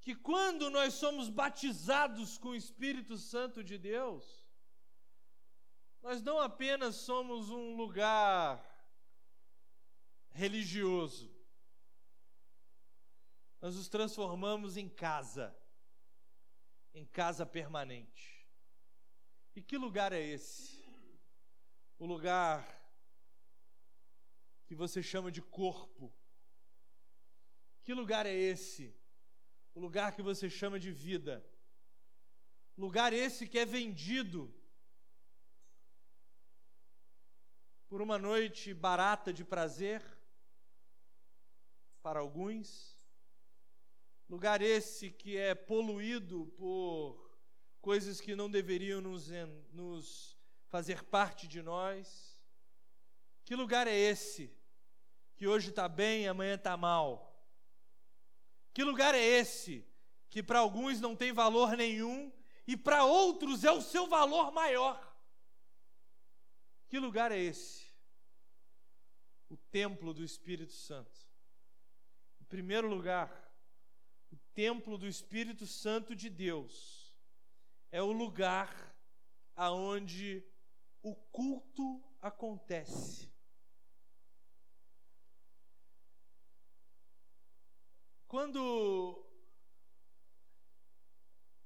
que 0.00 0.14
quando 0.14 0.70
nós 0.70 0.94
somos 0.94 1.28
batizados 1.28 2.38
com 2.38 2.50
o 2.50 2.54
Espírito 2.54 3.16
Santo 3.16 3.64
de 3.64 3.76
Deus, 3.76 4.43
nós 6.04 6.22
não 6.22 6.38
apenas 6.38 6.96
somos 6.96 7.48
um 7.48 7.76
lugar 7.76 8.62
religioso, 10.32 11.34
nós 13.58 13.74
nos 13.74 13.88
transformamos 13.88 14.76
em 14.76 14.86
casa, 14.86 15.58
em 16.92 17.06
casa 17.06 17.46
permanente. 17.46 18.46
E 19.56 19.62
que 19.62 19.78
lugar 19.78 20.12
é 20.12 20.20
esse? 20.20 20.84
O 21.98 22.04
lugar 22.04 22.62
que 24.66 24.74
você 24.74 25.02
chama 25.02 25.32
de 25.32 25.40
corpo. 25.40 26.14
Que 27.82 27.94
lugar 27.94 28.26
é 28.26 28.34
esse? 28.34 28.94
O 29.72 29.80
lugar 29.80 30.14
que 30.14 30.20
você 30.20 30.50
chama 30.50 30.78
de 30.78 30.90
vida. 30.90 31.42
Lugar 32.76 33.14
esse 33.14 33.48
que 33.48 33.58
é 33.58 33.64
vendido 33.64 34.54
por 37.94 38.02
uma 38.02 38.18
noite 38.18 38.74
barata 38.74 39.32
de 39.32 39.44
prazer 39.44 40.02
para 42.02 42.18
alguns 42.18 42.98
Lugar 44.28 44.60
esse 44.60 45.12
que 45.12 45.36
é 45.36 45.54
poluído 45.54 46.46
por 46.56 47.38
coisas 47.80 48.20
que 48.20 48.34
não 48.34 48.50
deveriam 48.50 49.00
nos, 49.00 49.28
nos 49.70 50.36
fazer 50.66 51.04
parte 51.04 51.46
de 51.46 51.62
nós. 51.62 52.36
Que 53.44 53.54
lugar 53.54 53.86
é 53.86 53.96
esse 53.96 54.52
que 55.36 55.46
hoje 55.46 55.70
está 55.70 55.88
bem 55.88 56.24
e 56.24 56.26
amanhã 56.26 56.56
está 56.56 56.76
mal? 56.76 57.48
Que 58.72 58.82
lugar 58.82 59.14
é 59.14 59.22
esse 59.22 59.86
que 60.28 60.42
para 60.42 60.58
alguns 60.58 61.00
não 61.00 61.14
tem 61.14 61.32
valor 61.32 61.76
nenhum 61.76 62.32
e 62.66 62.76
para 62.76 63.04
outros 63.04 63.62
é 63.62 63.70
o 63.70 63.80
seu 63.80 64.08
valor 64.08 64.50
maior? 64.50 65.14
Que 66.88 66.98
lugar 66.98 67.32
é 67.32 67.38
esse? 67.38 67.83
O 69.48 69.56
templo 69.56 70.12
do 70.12 70.24
Espírito 70.24 70.72
Santo. 70.72 71.28
Em 72.40 72.44
primeiro 72.44 72.88
lugar, 72.88 73.52
o 74.30 74.36
templo 74.54 74.98
do 74.98 75.06
Espírito 75.06 75.66
Santo 75.66 76.14
de 76.14 76.28
Deus 76.28 77.14
é 77.90 78.02
o 78.02 78.12
lugar 78.12 78.94
aonde 79.54 80.44
o 81.02 81.14
culto 81.14 82.02
acontece. 82.20 83.32
Quando 88.26 89.24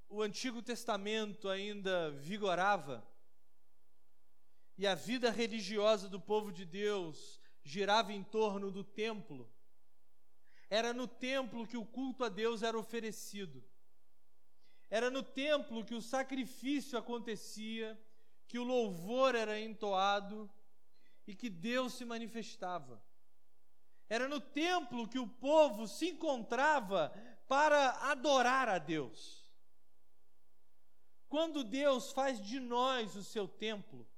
o 0.08 0.20
Antigo 0.20 0.62
Testamento 0.62 1.48
ainda 1.48 2.10
vigorava 2.10 3.06
e 4.76 4.86
a 4.86 4.94
vida 4.94 5.30
religiosa 5.30 6.08
do 6.08 6.20
povo 6.20 6.52
de 6.52 6.64
Deus 6.64 7.40
girava 7.68 8.12
em 8.14 8.24
torno 8.24 8.70
do 8.70 8.82
templo, 8.82 9.46
era 10.70 10.94
no 10.94 11.06
templo 11.06 11.66
que 11.66 11.76
o 11.76 11.84
culto 11.84 12.24
a 12.24 12.28
Deus 12.28 12.62
era 12.62 12.78
oferecido. 12.78 13.62
Era 14.90 15.10
no 15.10 15.22
templo 15.22 15.84
que 15.84 15.94
o 15.94 16.00
sacrifício 16.00 16.98
acontecia, 16.98 17.98
que 18.46 18.58
o 18.58 18.64
louvor 18.64 19.34
era 19.34 19.60
entoado 19.60 20.50
e 21.26 21.34
que 21.34 21.50
Deus 21.50 21.92
se 21.92 22.06
manifestava. 22.06 23.02
Era 24.08 24.26
no 24.28 24.40
templo 24.40 25.06
que 25.06 25.18
o 25.18 25.28
povo 25.28 25.86
se 25.86 26.08
encontrava 26.08 27.12
para 27.46 27.90
adorar 28.10 28.66
a 28.68 28.78
Deus. 28.78 29.46
Quando 31.28 31.62
Deus 31.62 32.12
faz 32.12 32.40
de 32.40 32.58
nós 32.58 33.14
o 33.14 33.22
seu 33.22 33.46
templo, 33.46 34.08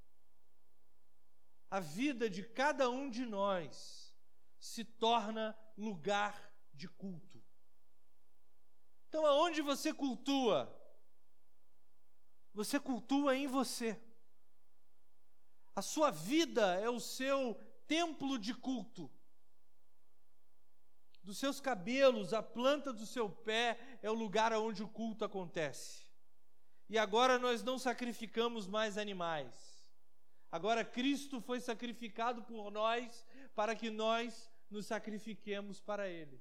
a 1.71 1.79
vida 1.79 2.29
de 2.29 2.43
cada 2.43 2.91
um 2.91 3.09
de 3.09 3.25
nós 3.25 4.13
se 4.59 4.85
torna 4.85 5.57
lugar 5.77 6.53
de 6.75 6.89
culto. 6.89 7.43
Então, 9.09 9.25
aonde 9.25 9.63
você 9.63 9.95
cultua? 9.95 10.77
Você 12.53 12.81
cultua 12.81 13.37
em 13.37 13.47
você. 13.47 14.01
A 15.75 15.83
sua 15.83 16.11
vida 16.11 16.75
é 16.81 16.91
o 16.91 17.01
seu 17.01 17.55
templo 17.87 18.39
de 18.39 18.55
culto. 18.55 19.11
Dos 21.23 21.39
seus 21.39 21.61
cabelos, 21.61 22.33
a 22.33 22.43
planta 22.43 22.93
do 22.93 23.07
seu 23.07 23.31
pé 23.31 23.99
é 24.03 24.11
o 24.11 24.15
lugar 24.15 24.53
onde 24.55 24.83
o 24.83 24.89
culto 24.89 25.25
acontece. 25.25 26.09
E 26.89 26.99
agora 26.99 27.39
nós 27.39 27.63
não 27.63 27.79
sacrificamos 27.79 28.67
mais 28.67 28.99
animais. 28.99 29.70
Agora 30.51 30.85
Cristo 30.85 31.41
foi 31.41 31.61
sacrificado 31.61 32.43
por 32.43 32.71
nós 32.71 33.25
para 33.55 33.75
que 33.75 33.91
nós 33.91 34.51
nos 34.71 34.87
sacrifiquemos 34.87 35.81
para 35.81 36.09
Ele. 36.09 36.41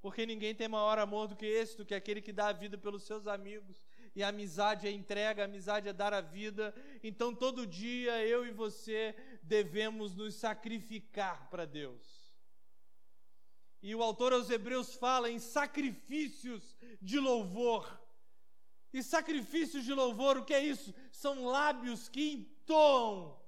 Porque 0.00 0.24
ninguém 0.24 0.54
tem 0.54 0.68
maior 0.68 0.98
amor 0.98 1.26
do 1.26 1.34
que 1.34 1.46
esse, 1.46 1.76
do 1.76 1.84
que 1.84 1.94
aquele 1.94 2.20
que 2.20 2.32
dá 2.32 2.48
a 2.48 2.52
vida 2.52 2.78
pelos 2.78 3.02
seus 3.02 3.26
amigos. 3.26 3.84
E 4.14 4.22
a 4.22 4.28
amizade 4.28 4.86
é 4.86 4.90
entrega, 4.90 5.42
a 5.42 5.46
amizade 5.46 5.88
é 5.88 5.92
dar 5.92 6.14
a 6.14 6.20
vida. 6.20 6.74
Então 7.02 7.34
todo 7.34 7.66
dia 7.66 8.24
eu 8.24 8.46
e 8.46 8.52
você 8.52 9.16
devemos 9.42 10.14
nos 10.14 10.36
sacrificar 10.36 11.50
para 11.50 11.64
Deus. 11.64 12.26
E 13.82 13.94
o 13.94 14.02
autor 14.02 14.32
aos 14.32 14.48
Hebreus 14.48 14.94
fala 14.94 15.30
em 15.30 15.38
sacrifícios 15.38 16.76
de 17.00 17.18
louvor. 17.18 18.00
E 18.92 19.02
sacrifícios 19.02 19.84
de 19.84 19.92
louvor, 19.92 20.38
o 20.38 20.44
que 20.44 20.54
é 20.54 20.64
isso? 20.64 20.94
São 21.10 21.44
lábios 21.44 22.08
que 22.08 22.55
entoam 22.66 23.38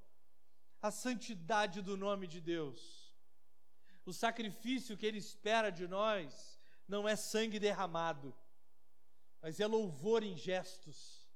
a 0.81 0.93
santidade 0.93 1.83
do 1.83 1.97
nome 1.97 2.29
de 2.29 2.41
Deus. 2.41 3.13
O 4.07 4.13
sacrifício 4.13 4.97
que 4.97 5.05
Ele 5.05 5.19
espera 5.19 5.71
de 5.71 5.89
nós 5.89 6.59
não 6.87 7.07
é 7.07 7.17
sangue 7.17 7.59
derramado, 7.59 8.33
mas 9.43 9.59
é 9.59 9.67
louvor 9.67 10.23
em 10.23 10.37
gestos, 10.37 11.29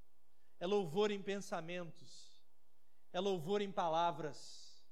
é 0.61 0.65
louvor 0.65 1.11
em 1.11 1.21
pensamentos, 1.21 2.41
é 3.11 3.19
louvor 3.19 3.61
em 3.61 3.71
palavras, 3.71 4.87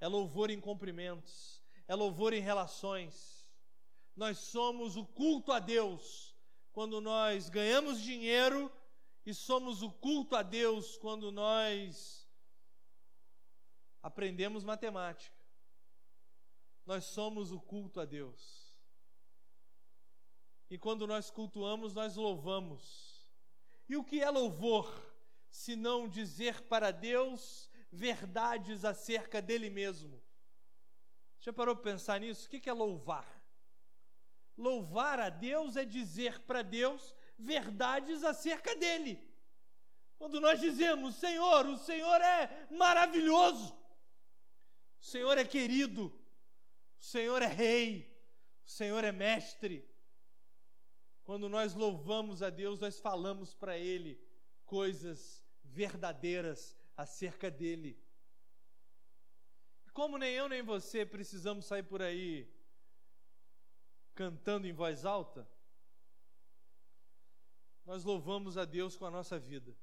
é 0.00 0.08
louvor 0.08 0.50
em 0.50 0.60
cumprimentos, 0.60 1.62
é 1.86 1.94
louvor 1.94 2.32
em 2.32 2.40
relações. 2.40 3.48
Nós 4.16 4.36
somos 4.36 4.96
o 4.96 5.06
culto 5.06 5.52
a 5.52 5.60
Deus 5.60 6.34
quando 6.72 7.00
nós 7.00 7.48
ganhamos 7.48 8.00
dinheiro 8.00 8.70
e 9.24 9.34
somos 9.34 9.82
o 9.82 9.90
culto 9.90 10.34
a 10.34 10.42
Deus 10.42 10.96
quando 10.96 11.30
nós 11.30 12.28
aprendemos 14.02 14.64
matemática. 14.64 15.38
Nós 16.86 17.04
somos 17.04 17.52
o 17.52 17.60
culto 17.60 18.00
a 18.00 18.04
Deus. 18.04 18.70
E 20.70 20.78
quando 20.78 21.06
nós 21.06 21.30
cultuamos, 21.30 21.94
nós 21.94 22.16
louvamos. 22.16 23.30
E 23.88 23.96
o 23.96 24.04
que 24.04 24.20
é 24.20 24.30
louvor? 24.30 24.88
Se 25.50 25.74
não 25.74 26.08
dizer 26.08 26.62
para 26.62 26.90
Deus 26.90 27.68
verdades 27.90 28.84
acerca 28.84 29.42
dele 29.42 29.68
mesmo. 29.68 30.22
Já 31.40 31.52
parou 31.52 31.74
para 31.74 31.92
pensar 31.92 32.20
nisso? 32.20 32.46
O 32.46 32.50
que 32.50 32.68
é 32.68 32.72
louvar? 32.72 33.26
Louvar 34.56 35.18
a 35.18 35.28
Deus 35.28 35.76
é 35.76 35.84
dizer 35.84 36.38
para 36.40 36.62
Deus 36.62 37.14
verdades 37.40 38.22
acerca 38.24 38.74
dele. 38.76 39.20
Quando 40.18 40.40
nós 40.40 40.60
dizemos, 40.60 41.16
Senhor, 41.16 41.66
o 41.66 41.78
Senhor 41.78 42.20
é 42.20 42.68
maravilhoso, 42.70 43.74
o 45.00 45.04
Senhor 45.04 45.38
é 45.38 45.44
querido, 45.44 46.06
o 46.98 47.04
Senhor 47.04 47.40
é 47.40 47.46
rei, 47.46 48.22
o 48.66 48.70
Senhor 48.70 49.02
é 49.02 49.12
mestre. 49.12 49.88
Quando 51.24 51.48
nós 51.48 51.74
louvamos 51.74 52.42
a 52.42 52.50
Deus, 52.50 52.78
nós 52.80 53.00
falamos 53.00 53.54
para 53.54 53.78
Ele 53.78 54.20
coisas 54.66 55.42
verdadeiras 55.64 56.76
acerca 56.96 57.50
dele. 57.50 57.98
Como 59.92 60.18
nem 60.18 60.34
eu 60.34 60.48
nem 60.48 60.62
você 60.62 61.06
precisamos 61.06 61.64
sair 61.64 61.82
por 61.82 62.02
aí 62.02 62.52
cantando 64.14 64.66
em 64.66 64.72
voz 64.72 65.04
alta, 65.04 65.48
nós 67.90 68.04
louvamos 68.04 68.56
a 68.56 68.64
Deus 68.64 68.96
com 68.96 69.04
a 69.04 69.10
nossa 69.10 69.36
vida. 69.36 69.76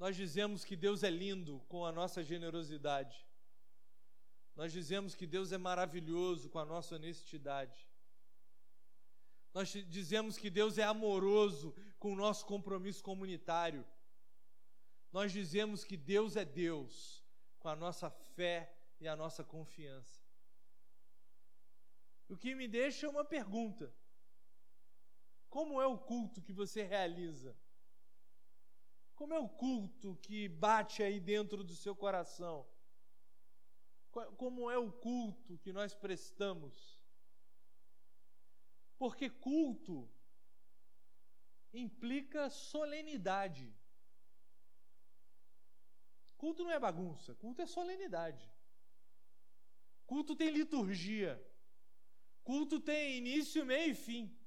Nós 0.00 0.16
dizemos 0.16 0.64
que 0.64 0.74
Deus 0.74 1.04
é 1.04 1.10
lindo 1.10 1.60
com 1.68 1.86
a 1.86 1.92
nossa 1.92 2.24
generosidade. 2.24 3.24
Nós 4.56 4.72
dizemos 4.72 5.14
que 5.14 5.28
Deus 5.28 5.52
é 5.52 5.58
maravilhoso 5.58 6.50
com 6.50 6.58
a 6.58 6.64
nossa 6.64 6.96
honestidade. 6.96 7.88
Nós 9.54 9.68
dizemos 9.68 10.36
que 10.36 10.50
Deus 10.50 10.76
é 10.76 10.82
amoroso 10.82 11.72
com 12.00 12.12
o 12.12 12.16
nosso 12.16 12.44
compromisso 12.46 13.00
comunitário. 13.00 13.86
Nós 15.12 15.30
dizemos 15.30 15.84
que 15.84 15.96
Deus 15.96 16.34
é 16.34 16.44
Deus 16.44 17.24
com 17.60 17.68
a 17.68 17.76
nossa 17.76 18.10
fé 18.10 18.76
e 18.98 19.06
a 19.06 19.14
nossa 19.14 19.44
confiança. 19.44 20.26
O 22.28 22.36
que 22.36 22.56
me 22.56 22.66
deixa 22.66 23.08
uma 23.08 23.24
pergunta: 23.24 23.94
como 25.48 25.80
é 25.80 25.86
o 25.86 25.98
culto 25.98 26.42
que 26.42 26.52
você 26.52 26.82
realiza? 26.82 27.56
Como 29.14 29.34
é 29.34 29.38
o 29.38 29.48
culto 29.48 30.16
que 30.16 30.48
bate 30.48 31.02
aí 31.02 31.18
dentro 31.18 31.64
do 31.64 31.74
seu 31.74 31.94
coração? 31.96 32.66
Como 34.36 34.70
é 34.70 34.78
o 34.78 34.92
culto 34.92 35.58
que 35.58 35.72
nós 35.72 35.94
prestamos? 35.94 37.00
Porque 38.96 39.28
culto 39.28 40.08
implica 41.72 42.48
solenidade. 42.50 43.74
Culto 46.36 46.62
não 46.62 46.70
é 46.70 46.78
bagunça, 46.78 47.34
culto 47.34 47.62
é 47.62 47.66
solenidade. 47.66 48.48
Culto 50.06 50.36
tem 50.36 50.50
liturgia. 50.50 51.44
Culto 52.44 52.80
tem 52.80 53.18
início, 53.18 53.66
meio 53.66 53.90
e 53.90 53.94
fim. 53.94 54.37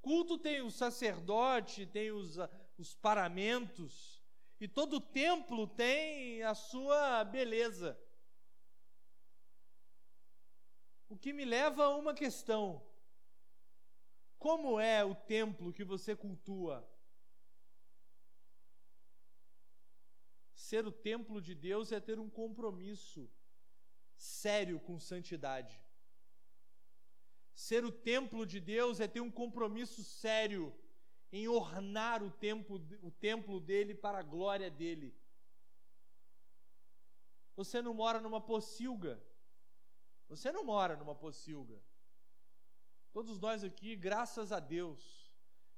Culto 0.00 0.38
tem 0.38 0.62
o 0.62 0.70
sacerdote, 0.70 1.86
tem 1.86 2.10
os, 2.10 2.36
os 2.76 2.94
paramentos, 2.94 4.22
e 4.60 4.66
todo 4.66 5.00
templo 5.00 5.66
tem 5.66 6.42
a 6.42 6.54
sua 6.54 7.24
beleza. 7.24 7.98
O 11.08 11.16
que 11.16 11.32
me 11.32 11.44
leva 11.44 11.84
a 11.84 11.96
uma 11.96 12.14
questão: 12.14 12.84
como 14.38 14.78
é 14.78 15.04
o 15.04 15.14
templo 15.14 15.72
que 15.72 15.84
você 15.84 16.14
cultua? 16.14 16.88
Ser 20.54 20.86
o 20.86 20.92
templo 20.92 21.40
de 21.40 21.54
Deus 21.54 21.92
é 21.92 22.00
ter 22.00 22.18
um 22.18 22.28
compromisso 22.28 23.30
sério 24.16 24.78
com 24.80 24.98
santidade. 24.98 25.80
Ser 27.58 27.84
o 27.84 27.90
templo 27.90 28.46
de 28.46 28.60
Deus 28.60 29.00
é 29.00 29.08
ter 29.08 29.20
um 29.20 29.32
compromisso 29.32 30.04
sério 30.04 30.72
em 31.32 31.48
ornar 31.48 32.22
o 32.22 32.30
templo, 32.30 32.76
o 33.02 33.10
templo 33.10 33.58
dele 33.58 33.96
para 33.96 34.20
a 34.20 34.22
glória 34.22 34.70
dele. 34.70 35.12
Você 37.56 37.82
não 37.82 37.92
mora 37.92 38.20
numa 38.20 38.40
pocilga. 38.40 39.20
Você 40.28 40.52
não 40.52 40.62
mora 40.62 40.96
numa 40.96 41.16
pocilga. 41.16 41.82
Todos 43.12 43.40
nós 43.40 43.64
aqui, 43.64 43.96
graças 43.96 44.52
a 44.52 44.60
Deus, 44.60 45.28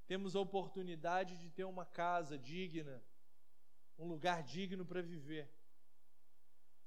temos 0.06 0.36
a 0.36 0.40
oportunidade 0.40 1.38
de 1.38 1.48
ter 1.48 1.64
uma 1.64 1.86
casa 1.86 2.36
digna, 2.36 3.02
um 3.96 4.06
lugar 4.06 4.42
digno 4.42 4.84
para 4.84 5.00
viver. 5.00 5.50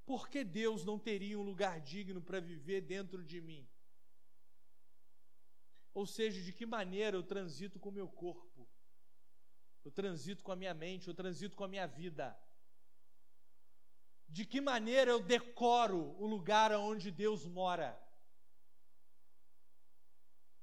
Por 0.05 0.29
que 0.29 0.43
Deus 0.43 0.85
não 0.85 0.99
teria 0.99 1.39
um 1.39 1.43
lugar 1.43 1.81
digno 1.81 2.21
para 2.21 2.39
viver 2.39 2.81
dentro 2.81 3.23
de 3.23 3.41
mim? 3.41 3.67
Ou 5.93 6.05
seja, 6.05 6.41
de 6.41 6.51
que 6.51 6.65
maneira 6.65 7.15
eu 7.15 7.23
transito 7.23 7.79
com 7.79 7.89
o 7.89 7.97
meu 7.99 8.07
corpo, 8.07 8.67
eu 9.85 9.91
transito 9.91 10.43
com 10.43 10.51
a 10.51 10.55
minha 10.55 10.73
mente, 10.73 11.07
eu 11.07 11.13
transito 11.13 11.55
com 11.55 11.63
a 11.63 11.67
minha 11.67 11.85
vida. 11.85 12.37
De 14.27 14.45
que 14.45 14.59
maneira 14.59 15.11
eu 15.11 15.21
decoro 15.21 16.15
o 16.19 16.25
lugar 16.25 16.71
onde 16.71 17.11
Deus 17.11 17.45
mora? 17.45 17.99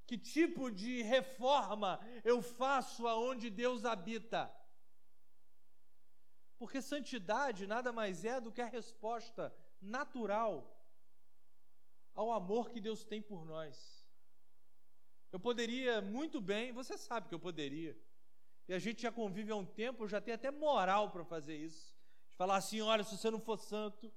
Que 0.05 0.17
tipo 0.17 0.69
de 0.69 1.01
reforma 1.03 1.99
eu 2.25 2.41
faço 2.41 3.07
aonde 3.07 3.49
Deus 3.49 3.85
habita? 3.85 4.53
Porque 6.57 6.81
santidade 6.81 7.65
nada 7.65 7.93
mais 7.93 8.25
é 8.25 8.41
do 8.41 8.51
que 8.51 8.61
a 8.61 8.65
resposta 8.65 9.55
natural 9.79 10.77
ao 12.13 12.31
amor 12.31 12.69
que 12.69 12.81
Deus 12.81 13.05
tem 13.05 13.21
por 13.21 13.45
nós. 13.45 14.00
Eu 15.31 15.39
poderia 15.39 16.01
muito 16.01 16.41
bem, 16.41 16.71
você 16.71 16.97
sabe 16.97 17.29
que 17.29 17.35
eu 17.35 17.39
poderia. 17.39 17.97
E 18.67 18.73
a 18.73 18.79
gente 18.79 19.01
já 19.01 19.11
convive 19.11 19.51
há 19.51 19.55
um 19.55 19.65
tempo, 19.65 20.03
eu 20.03 20.07
já 20.07 20.19
tenho 20.19 20.35
até 20.35 20.51
moral 20.51 21.11
para 21.11 21.23
fazer 21.23 21.55
isso. 21.55 21.95
De 22.29 22.35
falar 22.35 22.57
assim: 22.57 22.81
olha, 22.81 23.03
se 23.03 23.17
você 23.17 23.29
não 23.31 23.39
for 23.39 23.57
santo, 23.57 24.11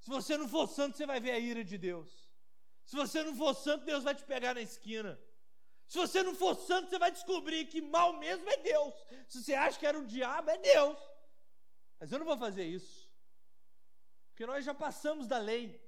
se 0.00 0.08
você 0.08 0.36
não 0.36 0.48
for 0.48 0.66
santo, 0.66 0.96
você 0.96 1.06
vai 1.06 1.20
ver 1.20 1.32
a 1.32 1.38
ira 1.38 1.62
de 1.62 1.76
Deus. 1.76 2.30
Se 2.84 2.96
você 2.96 3.22
não 3.22 3.34
for 3.34 3.54
santo, 3.54 3.84
Deus 3.84 4.02
vai 4.02 4.14
te 4.14 4.24
pegar 4.24 4.54
na 4.54 4.62
esquina. 4.62 5.20
Se 5.86 5.98
você 5.98 6.22
não 6.22 6.34
for 6.34 6.54
santo, 6.54 6.88
você 6.88 6.98
vai 6.98 7.10
descobrir 7.10 7.66
que 7.66 7.80
mal 7.80 8.12
mesmo 8.18 8.48
é 8.48 8.56
Deus. 8.58 8.94
Se 9.28 9.42
você 9.42 9.54
acha 9.54 9.78
que 9.78 9.86
era 9.86 9.98
o 9.98 10.06
diabo, 10.06 10.50
é 10.50 10.58
Deus. 10.58 10.98
Mas 11.98 12.12
eu 12.12 12.18
não 12.18 12.26
vou 12.26 12.38
fazer 12.38 12.64
isso. 12.64 13.10
Porque 14.28 14.46
nós 14.46 14.64
já 14.64 14.72
passamos 14.72 15.26
da 15.26 15.38
lei. 15.38 15.80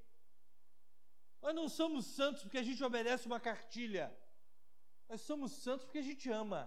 Nós 1.40 1.54
não 1.54 1.68
somos 1.68 2.06
santos 2.06 2.42
porque 2.42 2.58
a 2.58 2.62
gente 2.62 2.82
obedece 2.84 3.26
uma 3.26 3.40
cartilha. 3.40 4.14
Nós 5.12 5.20
somos 5.20 5.52
santos 5.52 5.84
porque 5.84 5.98
a 5.98 6.08
gente 6.10 6.26
ama. 6.30 6.60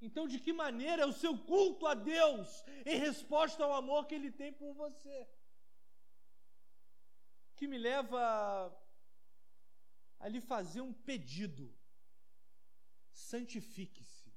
Então, 0.00 0.26
de 0.26 0.38
que 0.44 0.52
maneira 0.52 1.02
é 1.02 1.06
o 1.06 1.12
seu 1.12 1.38
culto 1.38 1.86
a 1.86 1.94
Deus 1.94 2.48
em 2.84 2.96
resposta 2.98 3.62
ao 3.62 3.72
amor 3.72 4.06
que 4.06 4.16
Ele 4.16 4.32
tem 4.32 4.52
por 4.52 4.74
você? 4.74 5.18
Que 7.54 7.68
me 7.68 7.78
leva 7.78 8.20
a 10.18 10.26
lhe 10.26 10.40
fazer 10.40 10.80
um 10.80 10.92
pedido: 10.92 11.72
santifique-se, 13.12 14.34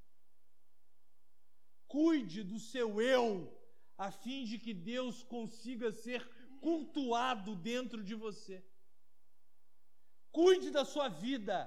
cuide 1.88 2.44
do 2.44 2.60
seu 2.60 3.02
eu, 3.02 3.28
a 3.98 4.12
fim 4.12 4.44
de 4.44 4.60
que 4.60 4.72
Deus 4.72 5.24
consiga 5.24 5.92
ser 5.92 6.22
cultuado 6.62 7.56
dentro 7.56 8.04
de 8.04 8.14
você. 8.14 8.64
Cuide 10.32 10.70
da 10.70 10.86
sua 10.86 11.10
vida. 11.10 11.58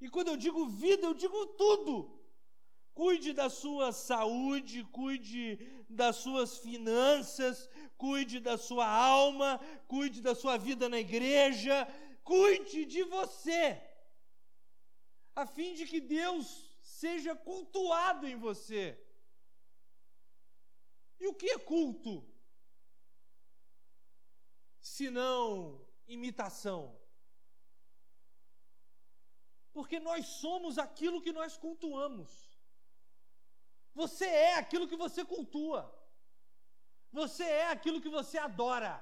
E 0.00 0.08
quando 0.08 0.28
eu 0.28 0.36
digo 0.36 0.66
vida, 0.66 1.06
eu 1.06 1.14
digo 1.14 1.46
tudo. 1.62 2.18
Cuide 2.94 3.32
da 3.32 3.48
sua 3.48 3.92
saúde, 3.92 4.84
cuide 4.84 5.56
das 5.88 6.16
suas 6.16 6.58
finanças, 6.58 7.68
cuide 7.96 8.40
da 8.40 8.58
sua 8.58 8.88
alma, 8.88 9.60
cuide 9.86 10.20
da 10.20 10.34
sua 10.34 10.56
vida 10.56 10.88
na 10.88 10.98
igreja, 10.98 11.86
cuide 12.24 12.84
de 12.84 13.02
você, 13.04 13.80
a 15.34 15.46
fim 15.46 15.74
de 15.74 15.86
que 15.86 16.00
Deus 16.00 16.76
seja 16.82 17.34
cultuado 17.36 18.26
em 18.26 18.36
você. 18.36 18.98
E 21.20 21.26
o 21.28 21.34
que 21.34 21.50
é 21.50 21.58
culto? 21.58 22.26
Se 24.80 25.08
não 25.10 25.86
imitação. 26.06 26.98
Porque 29.78 29.98
nós 30.06 30.22
somos 30.42 30.76
aquilo 30.84 31.22
que 31.24 31.32
nós 31.38 31.52
cultuamos. 31.64 32.30
Você 34.00 34.26
é 34.26 34.54
aquilo 34.62 34.88
que 34.90 34.96
você 34.96 35.24
cultua. 35.32 35.82
Você 37.18 37.44
é 37.44 37.68
aquilo 37.74 38.00
que 38.04 38.08
você 38.08 38.36
adora. 38.38 38.94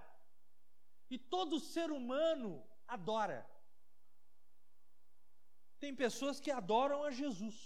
E 1.08 1.16
todo 1.34 1.64
ser 1.74 1.90
humano 1.98 2.50
adora. 2.86 3.40
Tem 5.82 5.94
pessoas 6.04 6.38
que 6.44 6.50
adoram 6.50 7.02
a 7.04 7.10
Jesus. 7.10 7.56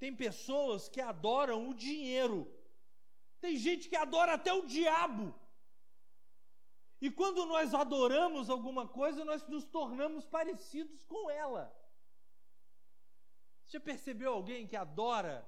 Tem 0.00 0.12
pessoas 0.24 0.88
que 0.88 1.00
adoram 1.00 1.68
o 1.68 1.74
dinheiro. 1.86 2.40
Tem 3.40 3.56
gente 3.56 3.88
que 3.88 3.98
adora 4.04 4.32
até 4.34 4.52
o 4.52 4.66
diabo. 4.66 5.32
E 7.04 7.10
quando 7.10 7.44
nós 7.46 7.74
adoramos 7.74 8.48
alguma 8.48 8.86
coisa, 8.86 9.24
nós 9.24 9.44
nos 9.48 9.64
tornamos 9.64 10.24
parecidos 10.24 11.04
com 11.04 11.28
ela. 11.28 11.64
Você 13.64 13.72
já 13.72 13.80
percebeu 13.80 14.32
alguém 14.32 14.68
que 14.68 14.76
adora 14.76 15.44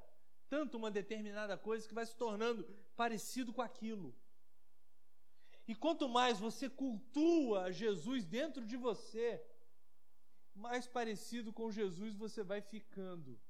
tanto 0.48 0.76
uma 0.76 0.90
determinada 0.90 1.56
coisa 1.56 1.86
que 1.86 1.94
vai 1.94 2.04
se 2.04 2.16
tornando 2.16 2.64
parecido 2.96 3.52
com 3.52 3.62
aquilo? 3.62 4.12
E 5.68 5.76
quanto 5.76 6.08
mais 6.08 6.40
você 6.40 6.68
cultua 6.68 7.70
Jesus 7.70 8.24
dentro 8.24 8.66
de 8.66 8.76
você, 8.76 9.40
mais 10.56 10.88
parecido 10.88 11.52
com 11.52 11.70
Jesus 11.70 12.16
você 12.16 12.42
vai 12.42 12.60
ficando. 12.62 13.40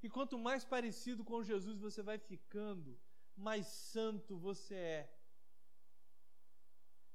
E 0.00 0.08
quanto 0.08 0.38
mais 0.38 0.64
parecido 0.64 1.24
com 1.24 1.42
Jesus 1.42 1.80
você 1.80 2.02
vai 2.02 2.18
ficando, 2.18 2.96
mais 3.36 3.66
santo 3.66 4.36
você 4.36 4.76
é. 4.76 5.15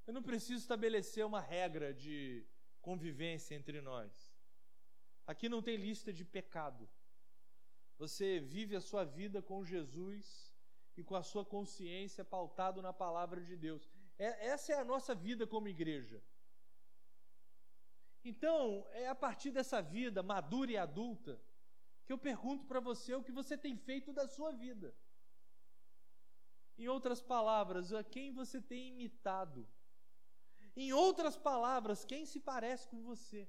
Eu 0.05 0.13
não 0.13 0.23
preciso 0.23 0.61
estabelecer 0.61 1.25
uma 1.25 1.39
regra 1.39 1.93
de 1.93 2.45
convivência 2.81 3.55
entre 3.55 3.81
nós. 3.81 4.31
Aqui 5.25 5.47
não 5.47 5.61
tem 5.61 5.77
lista 5.77 6.11
de 6.11 6.25
pecado. 6.25 6.89
Você 7.97 8.39
vive 8.39 8.75
a 8.75 8.81
sua 8.81 9.03
vida 9.03 9.41
com 9.41 9.63
Jesus 9.63 10.51
e 10.97 11.03
com 11.03 11.15
a 11.15 11.23
sua 11.23 11.45
consciência 11.45 12.25
pautado 12.25 12.81
na 12.81 12.91
palavra 12.91 13.39
de 13.41 13.55
Deus. 13.55 13.89
É, 14.17 14.47
essa 14.47 14.73
é 14.73 14.79
a 14.79 14.83
nossa 14.83 15.13
vida 15.13 15.45
como 15.45 15.67
igreja. 15.67 16.21
Então, 18.23 18.87
é 18.91 19.07
a 19.07 19.15
partir 19.15 19.51
dessa 19.51 19.81
vida 19.81 20.21
madura 20.21 20.71
e 20.71 20.77
adulta 20.77 21.41
que 22.05 22.13
eu 22.13 22.17
pergunto 22.17 22.65
para 22.65 22.79
você 22.79 23.13
o 23.15 23.23
que 23.23 23.31
você 23.31 23.57
tem 23.57 23.75
feito 23.77 24.11
da 24.11 24.27
sua 24.27 24.51
vida. 24.51 24.93
Em 26.77 26.87
outras 26.87 27.21
palavras, 27.21 27.93
a 27.93 28.03
quem 28.03 28.33
você 28.33 28.61
tem 28.61 28.89
imitado. 28.89 29.67
Em 30.75 30.93
outras 30.93 31.37
palavras, 31.37 32.05
quem 32.05 32.25
se 32.25 32.39
parece 32.39 32.87
com 32.87 33.01
você. 33.03 33.47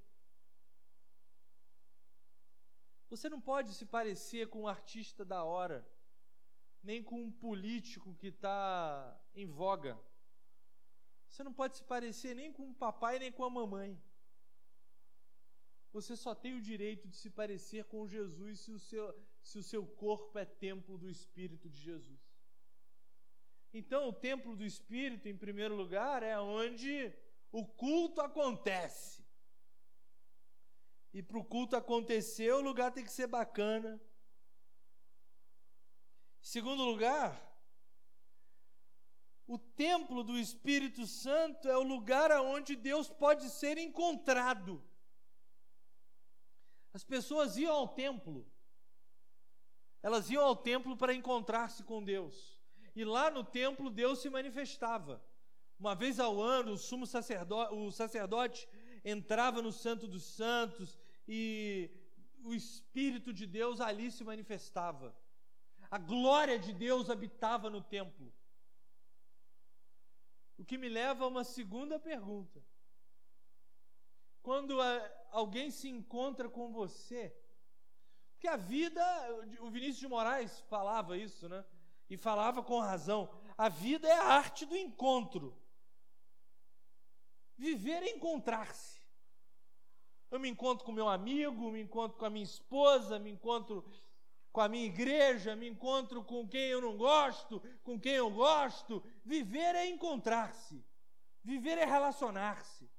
Você 3.09 3.29
não 3.29 3.41
pode 3.41 3.75
se 3.75 3.85
parecer 3.85 4.49
com 4.49 4.63
um 4.63 4.69
artista 4.69 5.25
da 5.25 5.45
hora, 5.45 5.87
nem 6.83 7.03
com 7.03 7.23
um 7.23 7.31
político 7.31 8.15
que 8.15 8.29
está 8.29 9.21
em 9.35 9.47
voga. 9.47 10.01
Você 11.29 11.45
não 11.45 11.53
pode 11.53 11.77
se 11.77 11.85
parecer 11.85 12.35
nem 12.35 12.53
com 12.53 12.71
o 12.71 12.75
papai 12.75 13.19
nem 13.19 13.31
com 13.31 13.45
a 13.45 13.51
mamãe. 13.51 14.03
Você 15.93 16.17
só 16.17 16.35
tem 16.35 16.55
o 16.55 16.61
direito 16.61 17.07
de 17.07 17.17
se 17.17 17.29
parecer 17.29 17.85
com 17.85 18.09
Jesus 18.09 18.61
se 18.61 18.73
o 18.73 18.79
seu, 18.79 19.15
se 19.43 19.59
o 19.59 19.63
seu 19.63 19.87
corpo 19.87 20.39
é 20.39 20.47
templo 20.47 20.97
do 20.97 21.09
Espírito 21.11 21.69
de 21.69 21.79
Jesus. 21.79 22.32
Então, 23.73 24.09
o 24.09 24.13
templo 24.13 24.55
do 24.55 24.65
Espírito, 24.65 25.29
em 25.29 25.37
primeiro 25.37 25.75
lugar, 25.75 26.23
é 26.23 26.39
onde 26.39 27.13
o 27.51 27.67
culto 27.67 28.21
acontece. 28.21 29.25
E 31.13 31.23
para 31.23 31.39
o 31.39 31.45
culto 31.45 31.77
acontecer, 31.77 32.53
o 32.53 32.61
lugar 32.61 32.93
tem 32.93 33.05
que 33.05 33.13
ser 33.13 33.27
bacana. 33.27 34.01
Em 36.41 36.45
segundo 36.45 36.83
lugar, 36.85 37.53
o 39.47 39.59
templo 39.59 40.23
do 40.23 40.39
Espírito 40.39 41.07
Santo 41.07 41.69
é 41.69 41.77
o 41.77 41.83
lugar 41.83 42.31
onde 42.41 42.75
Deus 42.75 43.09
pode 43.09 43.51
ser 43.51 43.77
encontrado. 43.79 44.83
As 46.95 47.05
pessoas 47.05 47.57
iam 47.57 47.75
ao 47.75 47.89
templo, 47.89 48.51
elas 50.03 50.31
iam 50.31 50.45
ao 50.45 50.57
templo 50.57 50.97
para 50.97 51.15
encontrar-se 51.15 51.83
com 51.85 52.03
Deus, 52.03 52.62
e 52.95 53.05
lá 53.05 53.31
no 53.31 53.45
templo 53.45 53.91
Deus 53.91 54.21
se 54.21 54.29
manifestava. 54.29 55.23
Uma 55.79 55.95
vez 55.95 56.21
ao 56.21 56.41
ano, 56.41 56.73
o 56.73 56.79
sumo 56.79 57.07
sacerdote, 57.07 57.75
o 57.75 57.91
sacerdote 57.91 58.69
entrava 59.05 59.61
no 59.61 59.73
Santo 59.73 60.07
dos 60.07 60.23
Santos 60.23 60.99
e 61.27 61.91
o 62.45 62.55
Espírito 62.55 63.33
de 63.33 63.47
Deus 63.47 63.81
ali 63.81 64.11
se 64.11 64.23
manifestava. 64.23 65.17
A 65.91 65.99
glória 65.99 66.59
de 66.59 66.73
Deus 66.73 67.11
habitava 67.11 67.69
no 67.69 67.83
templo. 67.83 68.33
O 70.57 70.65
que 70.65 70.79
me 70.79 70.89
leva 70.89 71.25
a 71.25 71.29
uma 71.29 71.45
segunda 71.45 71.99
pergunta. 71.99 72.63
Quando 74.43 74.81
alguém 75.31 75.71
se 75.71 75.89
encontra 75.89 76.49
com 76.49 76.73
você, 76.73 77.35
porque 78.33 78.49
a 78.49 78.57
vida, 78.57 79.05
o 79.61 79.71
Vinícius 79.71 79.99
de 79.99 80.09
Moraes 80.09 80.61
falava 80.69 81.17
isso, 81.17 81.49
né? 81.49 81.65
E 82.13 82.17
falava 82.19 82.63
com 82.63 82.79
razão. 82.79 83.27
A 83.57 83.71
vida 83.71 84.07
é 84.07 84.13
a 84.13 84.25
arte 84.25 84.67
do 84.67 84.77
encontro. 84.77 85.57
Viver 87.57 88.03
é 88.03 88.11
encontrar-se. 88.11 89.01
Eu 90.31 90.39
me 90.39 90.47
encontro 90.51 90.85
com 90.85 90.93
meu 90.93 91.09
amigo, 91.09 91.71
me 91.71 91.81
encontro 91.81 92.19
com 92.19 92.27
a 92.27 92.29
minha 92.29 92.45
esposa, 92.45 93.19
me 93.19 93.31
encontro 93.31 93.83
com 94.53 94.61
a 94.61 94.69
minha 94.69 94.85
igreja, 94.85 95.57
me 95.57 95.67
encontro 95.67 96.23
com 96.23 96.47
quem 96.47 96.67
eu 96.69 96.83
não 96.83 96.99
gosto, 96.99 97.61
com 97.83 97.99
quem 97.99 98.13
eu 98.13 98.31
gosto. 98.31 99.03
Viver 99.25 99.75
é 99.75 99.87
encontrar-se, 99.87 100.85
viver 101.43 101.79
é 101.79 101.87
relacionar-se. 101.87 102.91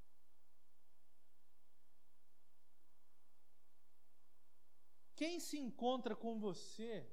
Quem 5.15 5.39
se 5.39 5.59
encontra 5.59 6.15
com 6.15 6.39
você, 6.39 7.07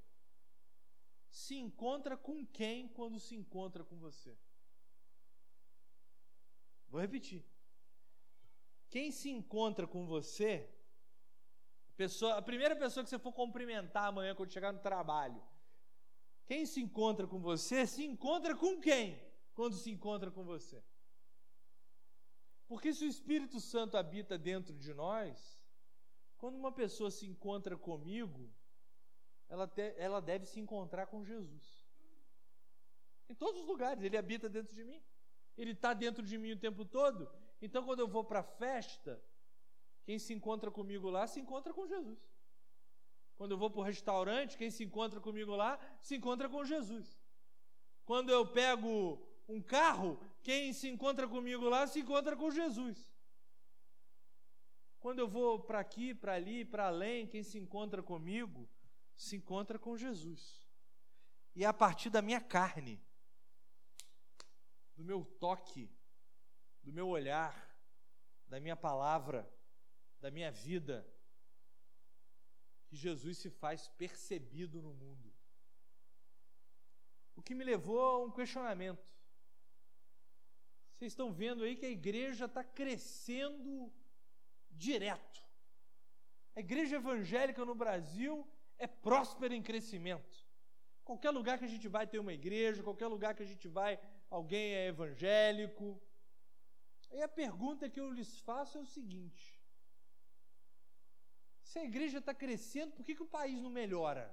se 1.30 1.54
encontra 1.56 2.16
com 2.16 2.44
quem 2.44 2.88
quando 2.88 3.18
se 3.18 3.34
encontra 3.36 3.84
com 3.84 3.96
você? 3.98 4.36
Vou 6.88 7.00
repetir. 7.00 7.44
quem 8.88 9.12
se 9.12 9.30
encontra 9.30 9.86
com 9.86 10.04
você, 10.04 10.68
a, 11.90 11.92
pessoa, 11.92 12.34
a 12.36 12.42
primeira 12.42 12.74
pessoa 12.74 13.04
que 13.04 13.10
você 13.10 13.20
for 13.20 13.32
cumprimentar 13.32 14.06
amanhã 14.06 14.34
quando 14.34 14.52
chegar 14.52 14.72
no 14.72 14.80
trabalho, 14.80 15.40
quem 16.44 16.66
se 16.66 16.80
encontra 16.80 17.28
com 17.28 17.38
você, 17.38 17.86
se 17.86 18.04
encontra 18.04 18.56
com 18.56 18.80
quem 18.80 19.22
quando 19.54 19.76
se 19.76 19.88
encontra 19.92 20.32
com 20.32 20.42
você? 20.42 20.82
Porque 22.66 22.92
se 22.92 23.04
o 23.04 23.08
Espírito 23.08 23.60
Santo 23.60 23.96
habita 23.96 24.36
dentro 24.36 24.74
de 24.76 24.92
nós, 24.92 25.60
quando 26.36 26.56
uma 26.56 26.72
pessoa 26.72 27.10
se 27.10 27.26
encontra 27.26 27.76
comigo, 27.76 28.52
ela, 29.50 29.66
te, 29.66 29.94
ela 29.98 30.20
deve 30.22 30.46
se 30.46 30.60
encontrar 30.60 31.06
com 31.08 31.24
Jesus. 31.24 31.84
Em 33.28 33.34
todos 33.34 33.60
os 33.60 33.66
lugares, 33.66 34.02
ele 34.02 34.16
habita 34.16 34.48
dentro 34.48 34.74
de 34.74 34.84
mim. 34.84 35.02
Ele 35.58 35.72
está 35.72 35.92
dentro 35.92 36.22
de 36.24 36.38
mim 36.38 36.52
o 36.52 36.58
tempo 36.58 36.84
todo. 36.84 37.28
Então, 37.60 37.84
quando 37.84 38.00
eu 38.00 38.08
vou 38.08 38.24
para 38.24 38.40
a 38.40 38.44
festa, 38.44 39.22
quem 40.04 40.18
se 40.18 40.32
encontra 40.32 40.70
comigo 40.70 41.10
lá 41.10 41.26
se 41.26 41.40
encontra 41.40 41.74
com 41.74 41.86
Jesus. 41.86 42.18
Quando 43.36 43.52
eu 43.52 43.58
vou 43.58 43.70
para 43.70 43.80
o 43.80 43.84
restaurante, 43.84 44.56
quem 44.56 44.70
se 44.70 44.84
encontra 44.84 45.20
comigo 45.20 45.56
lá 45.56 45.78
se 46.00 46.14
encontra 46.14 46.48
com 46.48 46.64
Jesus. 46.64 47.20
Quando 48.04 48.30
eu 48.30 48.46
pego 48.46 49.20
um 49.48 49.60
carro, 49.60 50.20
quem 50.42 50.72
se 50.72 50.88
encontra 50.88 51.26
comigo 51.26 51.68
lá 51.68 51.86
se 51.86 52.00
encontra 52.00 52.36
com 52.36 52.50
Jesus. 52.50 53.12
Quando 55.00 55.18
eu 55.18 55.28
vou 55.28 55.58
para 55.58 55.80
aqui, 55.80 56.14
para 56.14 56.34
ali, 56.34 56.64
para 56.64 56.86
além, 56.86 57.26
quem 57.26 57.42
se 57.42 57.58
encontra 57.58 58.02
comigo 58.02 58.68
se 59.20 59.36
encontra 59.36 59.78
com 59.78 59.98
Jesus. 59.98 60.66
E 61.54 61.62
é 61.62 61.66
a 61.66 61.74
partir 61.74 62.08
da 62.08 62.22
minha 62.22 62.40
carne, 62.40 62.98
do 64.96 65.04
meu 65.04 65.24
toque, 65.24 65.90
do 66.82 66.90
meu 66.90 67.06
olhar, 67.06 67.54
da 68.46 68.58
minha 68.58 68.76
palavra, 68.76 69.46
da 70.20 70.30
minha 70.30 70.50
vida, 70.50 71.06
que 72.86 72.96
Jesus 72.96 73.36
se 73.36 73.50
faz 73.50 73.88
percebido 73.88 74.80
no 74.80 74.94
mundo. 74.94 75.30
O 77.36 77.42
que 77.42 77.54
me 77.54 77.62
levou 77.62 78.00
a 78.00 78.24
um 78.24 78.30
questionamento. 78.30 79.14
Vocês 80.94 81.12
estão 81.12 81.30
vendo 81.30 81.62
aí 81.62 81.76
que 81.76 81.84
a 81.84 81.90
igreja 81.90 82.46
está 82.46 82.64
crescendo 82.64 83.92
direto. 84.70 85.42
A 86.56 86.60
igreja 86.60 86.96
evangélica 86.96 87.66
no 87.66 87.74
Brasil 87.74 88.50
é 88.84 88.86
próspera 88.86 89.54
em 89.54 89.62
crescimento. 89.70 90.36
Qualquer 91.08 91.30
lugar 91.38 91.58
que 91.58 91.68
a 91.68 91.72
gente 91.74 91.88
vai 91.96 92.04
ter 92.12 92.18
uma 92.24 92.34
igreja, 92.40 92.86
qualquer 92.88 93.08
lugar 93.14 93.34
que 93.36 93.44
a 93.46 93.50
gente 93.52 93.68
vai, 93.78 93.92
alguém 94.38 94.66
é 94.80 94.86
evangélico. 94.94 95.86
Aí 97.10 97.22
a 97.22 97.32
pergunta 97.42 97.90
que 97.92 98.00
eu 98.02 98.10
lhes 98.18 98.32
faço 98.48 98.78
é 98.78 98.80
o 98.80 98.92
seguinte: 98.96 99.44
se 101.68 101.78
a 101.78 101.84
igreja 101.90 102.18
está 102.18 102.34
crescendo, 102.42 102.92
por 102.96 103.04
que, 103.04 103.16
que 103.18 103.26
o 103.28 103.34
país 103.38 103.60
não 103.64 103.70
melhora? 103.82 104.24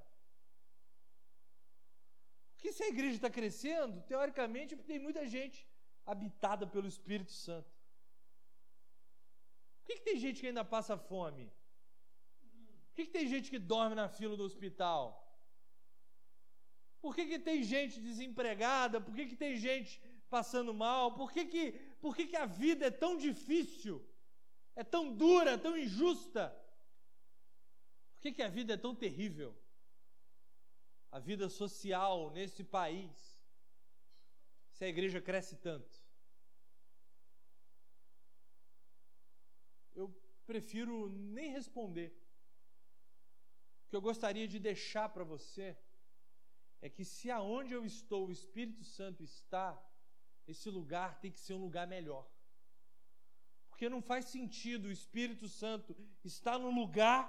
Porque 2.56 2.72
se 2.78 2.84
a 2.84 2.92
igreja 2.96 3.16
está 3.18 3.30
crescendo, 3.30 4.02
teoricamente, 4.12 4.74
é 4.74 4.78
tem 4.92 5.00
muita 5.08 5.24
gente 5.36 5.68
habitada 6.06 6.66
pelo 6.66 6.88
Espírito 6.88 7.32
Santo. 7.32 7.72
Por 9.80 9.86
que, 9.88 9.98
que 9.98 10.06
tem 10.10 10.18
gente 10.26 10.40
que 10.42 10.48
ainda 10.48 10.66
passa 10.66 10.98
fome? 10.98 11.46
Que, 12.98 13.06
que 13.06 13.12
tem 13.12 13.28
gente 13.28 13.52
que 13.52 13.60
dorme 13.60 13.94
na 13.94 14.10
fila 14.10 14.36
do 14.36 14.44
hospital? 14.44 15.02
Por 17.00 17.14
que, 17.16 17.28
que 17.28 17.38
tem 17.38 17.62
gente 17.62 18.02
desempregada? 18.02 19.00
Por 19.00 19.14
que, 19.14 19.28
que 19.28 19.36
tem 19.36 19.56
gente 19.56 20.02
passando 20.32 20.74
mal? 20.74 21.14
Por 21.14 21.32
que, 21.32 21.46
que, 21.46 21.64
por 22.02 22.16
que, 22.16 22.26
que 22.26 22.36
a 22.36 22.48
vida 22.48 22.88
é 22.88 22.90
tão 22.90 23.16
difícil? 23.16 24.04
É 24.76 24.84
tão 24.84 25.16
dura, 25.16 25.60
tão 25.60 25.78
injusta? 25.78 26.50
Por 28.14 28.22
que, 28.24 28.32
que 28.32 28.42
a 28.42 28.48
vida 28.48 28.74
é 28.74 28.78
tão 28.78 28.96
terrível? 28.96 29.56
A 31.12 31.20
vida 31.20 31.50
social 31.50 32.32
nesse 32.32 32.64
país 32.64 33.40
se 34.72 34.84
a 34.86 34.88
igreja 34.88 35.22
cresce 35.22 35.56
tanto? 35.58 36.04
Eu 39.94 40.10
prefiro 40.48 41.10
nem 41.10 41.52
responder. 41.52 42.27
O 43.88 43.90
que 43.90 43.96
eu 43.96 44.02
gostaria 44.02 44.48
de 44.48 44.60
deixar 44.60 45.08
para 45.08 45.24
você 45.24 45.78
é 46.82 46.90
que 46.90 47.06
se 47.06 47.32
aonde 47.32 47.74
eu 47.74 47.86
estou 47.86 48.28
o 48.28 48.32
Espírito 48.32 48.84
Santo 48.84 49.24
está, 49.24 49.82
esse 50.46 50.70
lugar 50.70 51.20
tem 51.22 51.32
que 51.32 51.40
ser 51.40 51.54
um 51.54 51.62
lugar 51.62 51.88
melhor. 51.88 52.30
Porque 53.70 53.88
não 53.88 54.02
faz 54.02 54.26
sentido 54.26 54.90
o 54.90 54.92
Espírito 54.92 55.48
Santo 55.48 55.96
estar 56.22 56.60
no 56.60 56.70
lugar 56.70 57.24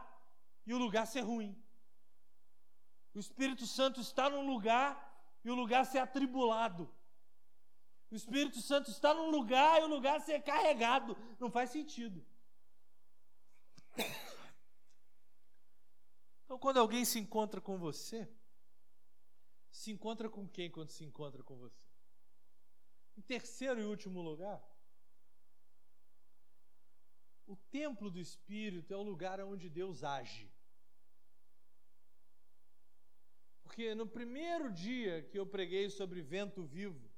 e 0.66 0.74
o 0.74 0.78
lugar 0.78 1.06
ser 1.06 1.20
ruim. 1.20 1.56
O 3.14 3.20
Espírito 3.20 3.64
Santo 3.64 4.00
está 4.00 4.28
num 4.28 4.44
lugar 4.52 4.90
e 5.44 5.50
o 5.50 5.54
lugar 5.54 5.86
ser 5.86 5.98
atribulado. 5.98 6.92
O 8.10 8.16
Espírito 8.16 8.60
Santo 8.60 8.90
está 8.90 9.14
num 9.14 9.30
lugar 9.30 9.80
e 9.80 9.84
o 9.84 9.88
lugar 9.88 10.20
ser 10.20 10.42
carregado. 10.42 11.16
Não 11.38 11.50
faz 11.50 11.70
sentido. 11.70 12.26
Então, 16.48 16.58
quando 16.58 16.78
alguém 16.78 17.04
se 17.04 17.18
encontra 17.18 17.60
com 17.60 17.76
você, 17.76 18.26
se 19.70 19.90
encontra 19.90 20.30
com 20.30 20.48
quem 20.48 20.70
quando 20.70 20.88
se 20.88 21.04
encontra 21.04 21.42
com 21.42 21.58
você? 21.58 21.86
Em 23.18 23.20
terceiro 23.20 23.78
e 23.78 23.84
último 23.84 24.22
lugar, 24.22 24.66
o 27.46 27.54
templo 27.54 28.10
do 28.10 28.18
Espírito 28.18 28.94
é 28.94 28.96
o 28.96 29.02
lugar 29.02 29.38
onde 29.42 29.68
Deus 29.68 30.02
age. 30.02 30.50
Porque 33.62 33.94
no 33.94 34.06
primeiro 34.06 34.72
dia 34.72 35.22
que 35.24 35.38
eu 35.38 35.46
preguei 35.46 35.90
sobre 35.90 36.22
vento 36.22 36.64
vivo, 36.64 37.12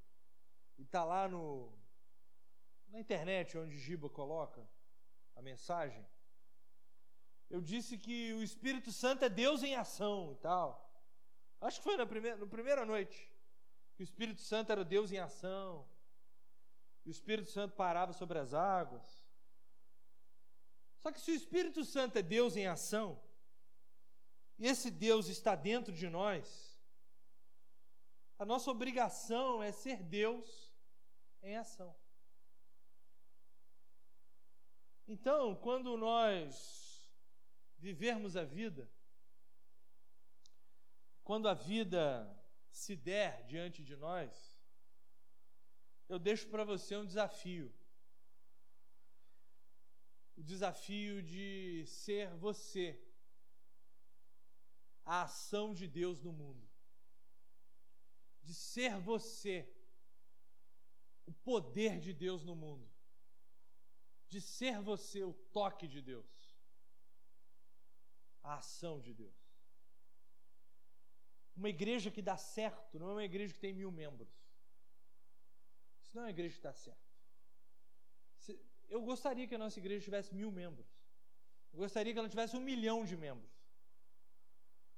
e 0.77 0.83
está 0.83 1.05
lá 1.05 1.29
no, 1.29 1.73
na 2.89 2.99
internet 2.99 3.57
onde 3.57 3.79
Giba 3.79 4.11
coloca 4.11 4.69
a 5.37 5.41
mensagem, 5.41 6.05
eu 7.51 7.61
disse 7.61 7.99
que 7.99 8.33
o 8.33 8.43
Espírito 8.43 8.93
Santo 8.93 9.25
é 9.25 9.29
Deus 9.29 9.63
em 9.65 9.75
ação 9.75 10.33
e 10.33 10.37
tal. 10.37 10.89
Acho 11.61 11.79
que 11.79 11.85
foi 11.85 11.97
na 11.97 12.07
primeira, 12.07 12.37
na 12.37 12.47
primeira 12.47 12.87
noite 12.87 13.31
que 13.95 14.03
o 14.03 14.05
Espírito 14.05 14.41
Santo 14.41 14.71
era 14.71 14.85
Deus 14.85 15.11
em 15.13 15.19
ação. 15.19 15.87
E 17.05 17.11
o 17.11 17.11
Espírito 17.11 17.51
Santo 17.51 17.75
parava 17.75 18.13
sobre 18.13 18.39
as 18.39 18.55
águas. 18.55 19.05
Só 21.01 21.11
que 21.11 21.21
se 21.21 21.33
o 21.33 21.35
Espírito 21.35 21.85
Santo 21.85 22.17
é 22.17 22.23
Deus 22.23 22.57
em 22.57 22.67
ação, 22.67 23.21
e 24.59 24.67
esse 24.67 24.91
Deus 24.91 25.29
está 25.29 25.55
dentro 25.55 25.93
de 25.93 26.09
nós, 26.09 26.79
a 28.39 28.45
nossa 28.45 28.71
obrigação 28.71 29.63
é 29.63 29.73
ser 29.73 30.03
Deus 30.03 30.73
em 31.43 31.57
ação. 31.57 31.95
Então, 35.09 35.57
quando 35.57 35.97
nós 35.97 36.90
vivermos 37.81 38.37
a 38.37 38.45
vida, 38.45 38.89
quando 41.25 41.49
a 41.49 41.55
vida 41.55 42.03
se 42.71 42.95
der 42.95 43.45
diante 43.47 43.83
de 43.83 43.97
nós, 43.97 44.31
eu 46.09 46.19
deixo 46.19 46.49
para 46.49 46.65
você 46.65 46.97
um 46.97 47.07
desafio. 47.07 47.73
O 50.37 50.43
desafio 50.43 51.23
de 51.23 51.85
ser 51.87 52.35
você 52.37 53.01
a 55.05 55.23
ação 55.23 55.73
de 55.75 55.87
Deus 55.87 56.21
no 56.21 56.33
mundo. 56.33 56.69
De 58.43 58.55
ser 58.55 58.99
você 58.99 59.69
o 61.31 61.33
poder 61.33 62.01
de 62.01 62.13
Deus 62.13 62.43
no 62.43 62.57
mundo, 62.57 62.91
de 64.27 64.41
ser 64.41 64.81
você 64.81 65.23
o 65.23 65.33
toque 65.33 65.87
de 65.87 66.03
Deus, 66.03 66.29
a 68.43 68.55
ação 68.55 69.01
de 69.01 69.13
Deus. 69.13 69.39
Uma 71.57 71.69
igreja 71.69 72.11
que 72.11 72.23
dá 72.23 72.37
certo 72.37 72.99
não 72.99 73.11
é 73.11 73.13
uma 73.13 73.25
igreja 73.25 73.53
que 73.53 73.61
tem 73.61 73.73
mil 73.73 73.91
membros. 73.91 74.33
Isso 76.03 76.15
não 76.15 76.23
é 76.23 76.27
uma 76.27 76.31
igreja 76.31 76.57
que 76.57 76.63
dá 76.63 76.73
certo. 76.73 77.11
Eu 78.89 79.01
gostaria 79.03 79.47
que 79.47 79.55
a 79.55 79.59
nossa 79.59 79.79
igreja 79.79 80.05
tivesse 80.05 80.35
mil 80.35 80.51
membros. 80.51 80.89
Eu 81.73 81.79
gostaria 81.79 82.13
que 82.13 82.19
ela 82.19 82.29
tivesse 82.29 82.57
um 82.57 82.61
milhão 82.61 83.05
de 83.05 83.17
membros. 83.17 83.53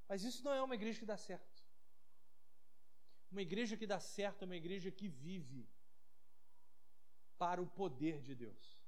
Mas 0.09 0.25
isso 0.25 0.43
não 0.45 0.53
é 0.53 0.63
uma 0.63 0.75
igreja 0.75 0.99
que 0.99 1.05
dá 1.05 1.17
certo. 1.17 1.63
Uma 3.31 3.43
igreja 3.43 3.77
que 3.77 3.87
dá 3.87 4.01
certo 4.01 4.43
é 4.43 4.47
uma 4.47 4.57
igreja 4.57 4.91
que 4.91 5.09
vive 5.09 5.69
para 7.37 7.61
o 7.61 7.67
poder 7.67 8.21
de 8.23 8.35
Deus. 8.35 8.81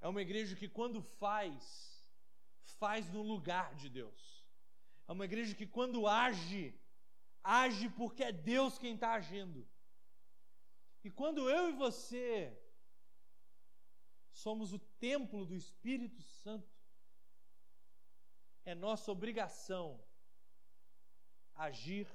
É 0.00 0.06
uma 0.08 0.22
igreja 0.22 0.54
que, 0.56 0.68
quando 0.68 1.00
faz, 1.02 1.91
faz 2.64 3.10
no 3.10 3.22
lugar 3.22 3.74
de 3.74 3.88
Deus. 3.88 4.46
É 5.08 5.12
uma 5.12 5.24
igreja 5.24 5.54
que, 5.54 5.66
quando 5.66 6.06
age, 6.06 6.74
age 7.42 7.88
porque 7.90 8.24
é 8.24 8.32
Deus 8.32 8.78
quem 8.78 8.94
está 8.94 9.12
agindo. 9.14 9.68
E 11.04 11.10
quando 11.10 11.50
eu 11.50 11.70
e 11.70 11.72
você 11.72 12.56
somos 14.32 14.72
o 14.72 14.78
templo 14.78 15.44
do 15.44 15.54
Espírito 15.54 16.22
Santo. 16.22 16.70
É 18.64 18.74
nossa 18.74 19.10
obrigação 19.10 20.02
agir 21.54 22.08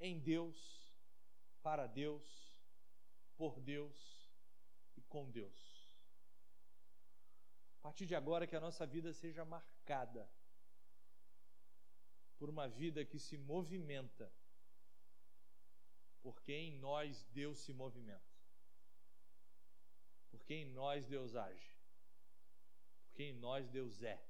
em 0.00 0.18
Deus, 0.18 0.56
para 1.62 1.86
Deus, 1.86 2.26
por 3.36 3.60
Deus 3.60 3.96
e 4.96 5.02
com 5.02 5.30
Deus. 5.30 5.77
A 7.78 7.80
partir 7.80 8.06
de 8.06 8.14
agora, 8.14 8.46
que 8.46 8.56
a 8.56 8.60
nossa 8.60 8.86
vida 8.86 9.12
seja 9.12 9.44
marcada 9.44 10.28
por 12.36 12.48
uma 12.48 12.68
vida 12.68 13.04
que 13.04 13.18
se 13.18 13.36
movimenta, 13.36 14.32
porque 16.20 16.52
em 16.52 16.76
nós 16.78 17.24
Deus 17.30 17.58
se 17.58 17.72
movimenta, 17.72 18.36
porque 20.30 20.54
em 20.54 20.66
nós 20.66 21.06
Deus 21.06 21.34
age, 21.34 21.78
porque 23.06 23.22
em 23.22 23.32
nós 23.32 23.68
Deus 23.68 24.02
é, 24.02 24.22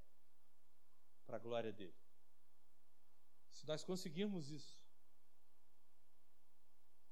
para 1.27 1.37
a 1.37 1.41
glória 1.41 1.73
dele. 1.73 1.97
Se 3.51 3.67
nós 3.67 3.83
conseguirmos 3.83 4.51
isso, 4.51 4.81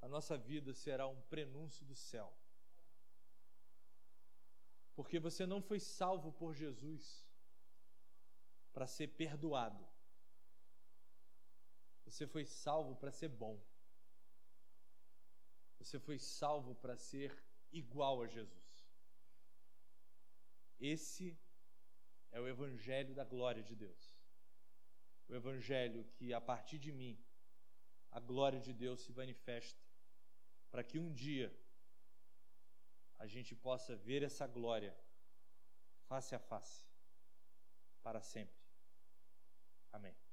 a 0.01 0.09
nossa 0.09 0.37
vida 0.39 0.72
será 0.72 1.07
um 1.07 1.20
prenúncio 1.22 1.84
do 1.84 1.95
céu. 1.95 2.32
Porque 4.97 5.18
você 5.20 5.44
não 5.47 5.61
foi 5.61 5.78
salvo 5.78 6.32
por 6.32 6.55
Jesus 6.55 7.24
para 8.72 8.86
ser 8.86 9.09
perdoado. 9.09 9.86
Você 12.07 12.26
foi 12.26 12.44
salvo 12.47 12.97
para 12.97 13.12
ser 13.12 13.28
bom. 13.28 13.62
Você 15.78 16.01
foi 16.01 16.18
salvo 16.18 16.74
para 16.74 16.97
ser 16.97 17.30
igual 17.70 18.22
a 18.22 18.26
Jesus. 18.26 18.66
Esse 20.80 21.38
é 22.30 22.40
o 22.40 22.49
Evangelho 22.49 23.14
da 23.14 23.24
glória 23.24 23.62
de 23.62 23.74
Deus. 23.74 24.16
O 25.28 25.34
Evangelho 25.34 26.05
que, 26.14 26.32
a 26.32 26.40
partir 26.40 26.78
de 26.78 26.92
mim, 26.92 27.22
a 28.11 28.20
glória 28.20 28.61
de 28.61 28.72
Deus 28.72 29.01
se 29.01 29.12
manifesta, 29.12 29.84
para 30.70 30.82
que 30.82 30.99
um 30.99 31.12
dia 31.12 31.55
a 33.18 33.26
gente 33.26 33.54
possa 33.54 33.96
ver 33.96 34.22
essa 34.22 34.46
glória 34.46 34.96
face 36.08 36.34
a 36.34 36.38
face, 36.38 36.84
para 38.02 38.20
sempre. 38.20 38.56
Amém. 39.92 40.25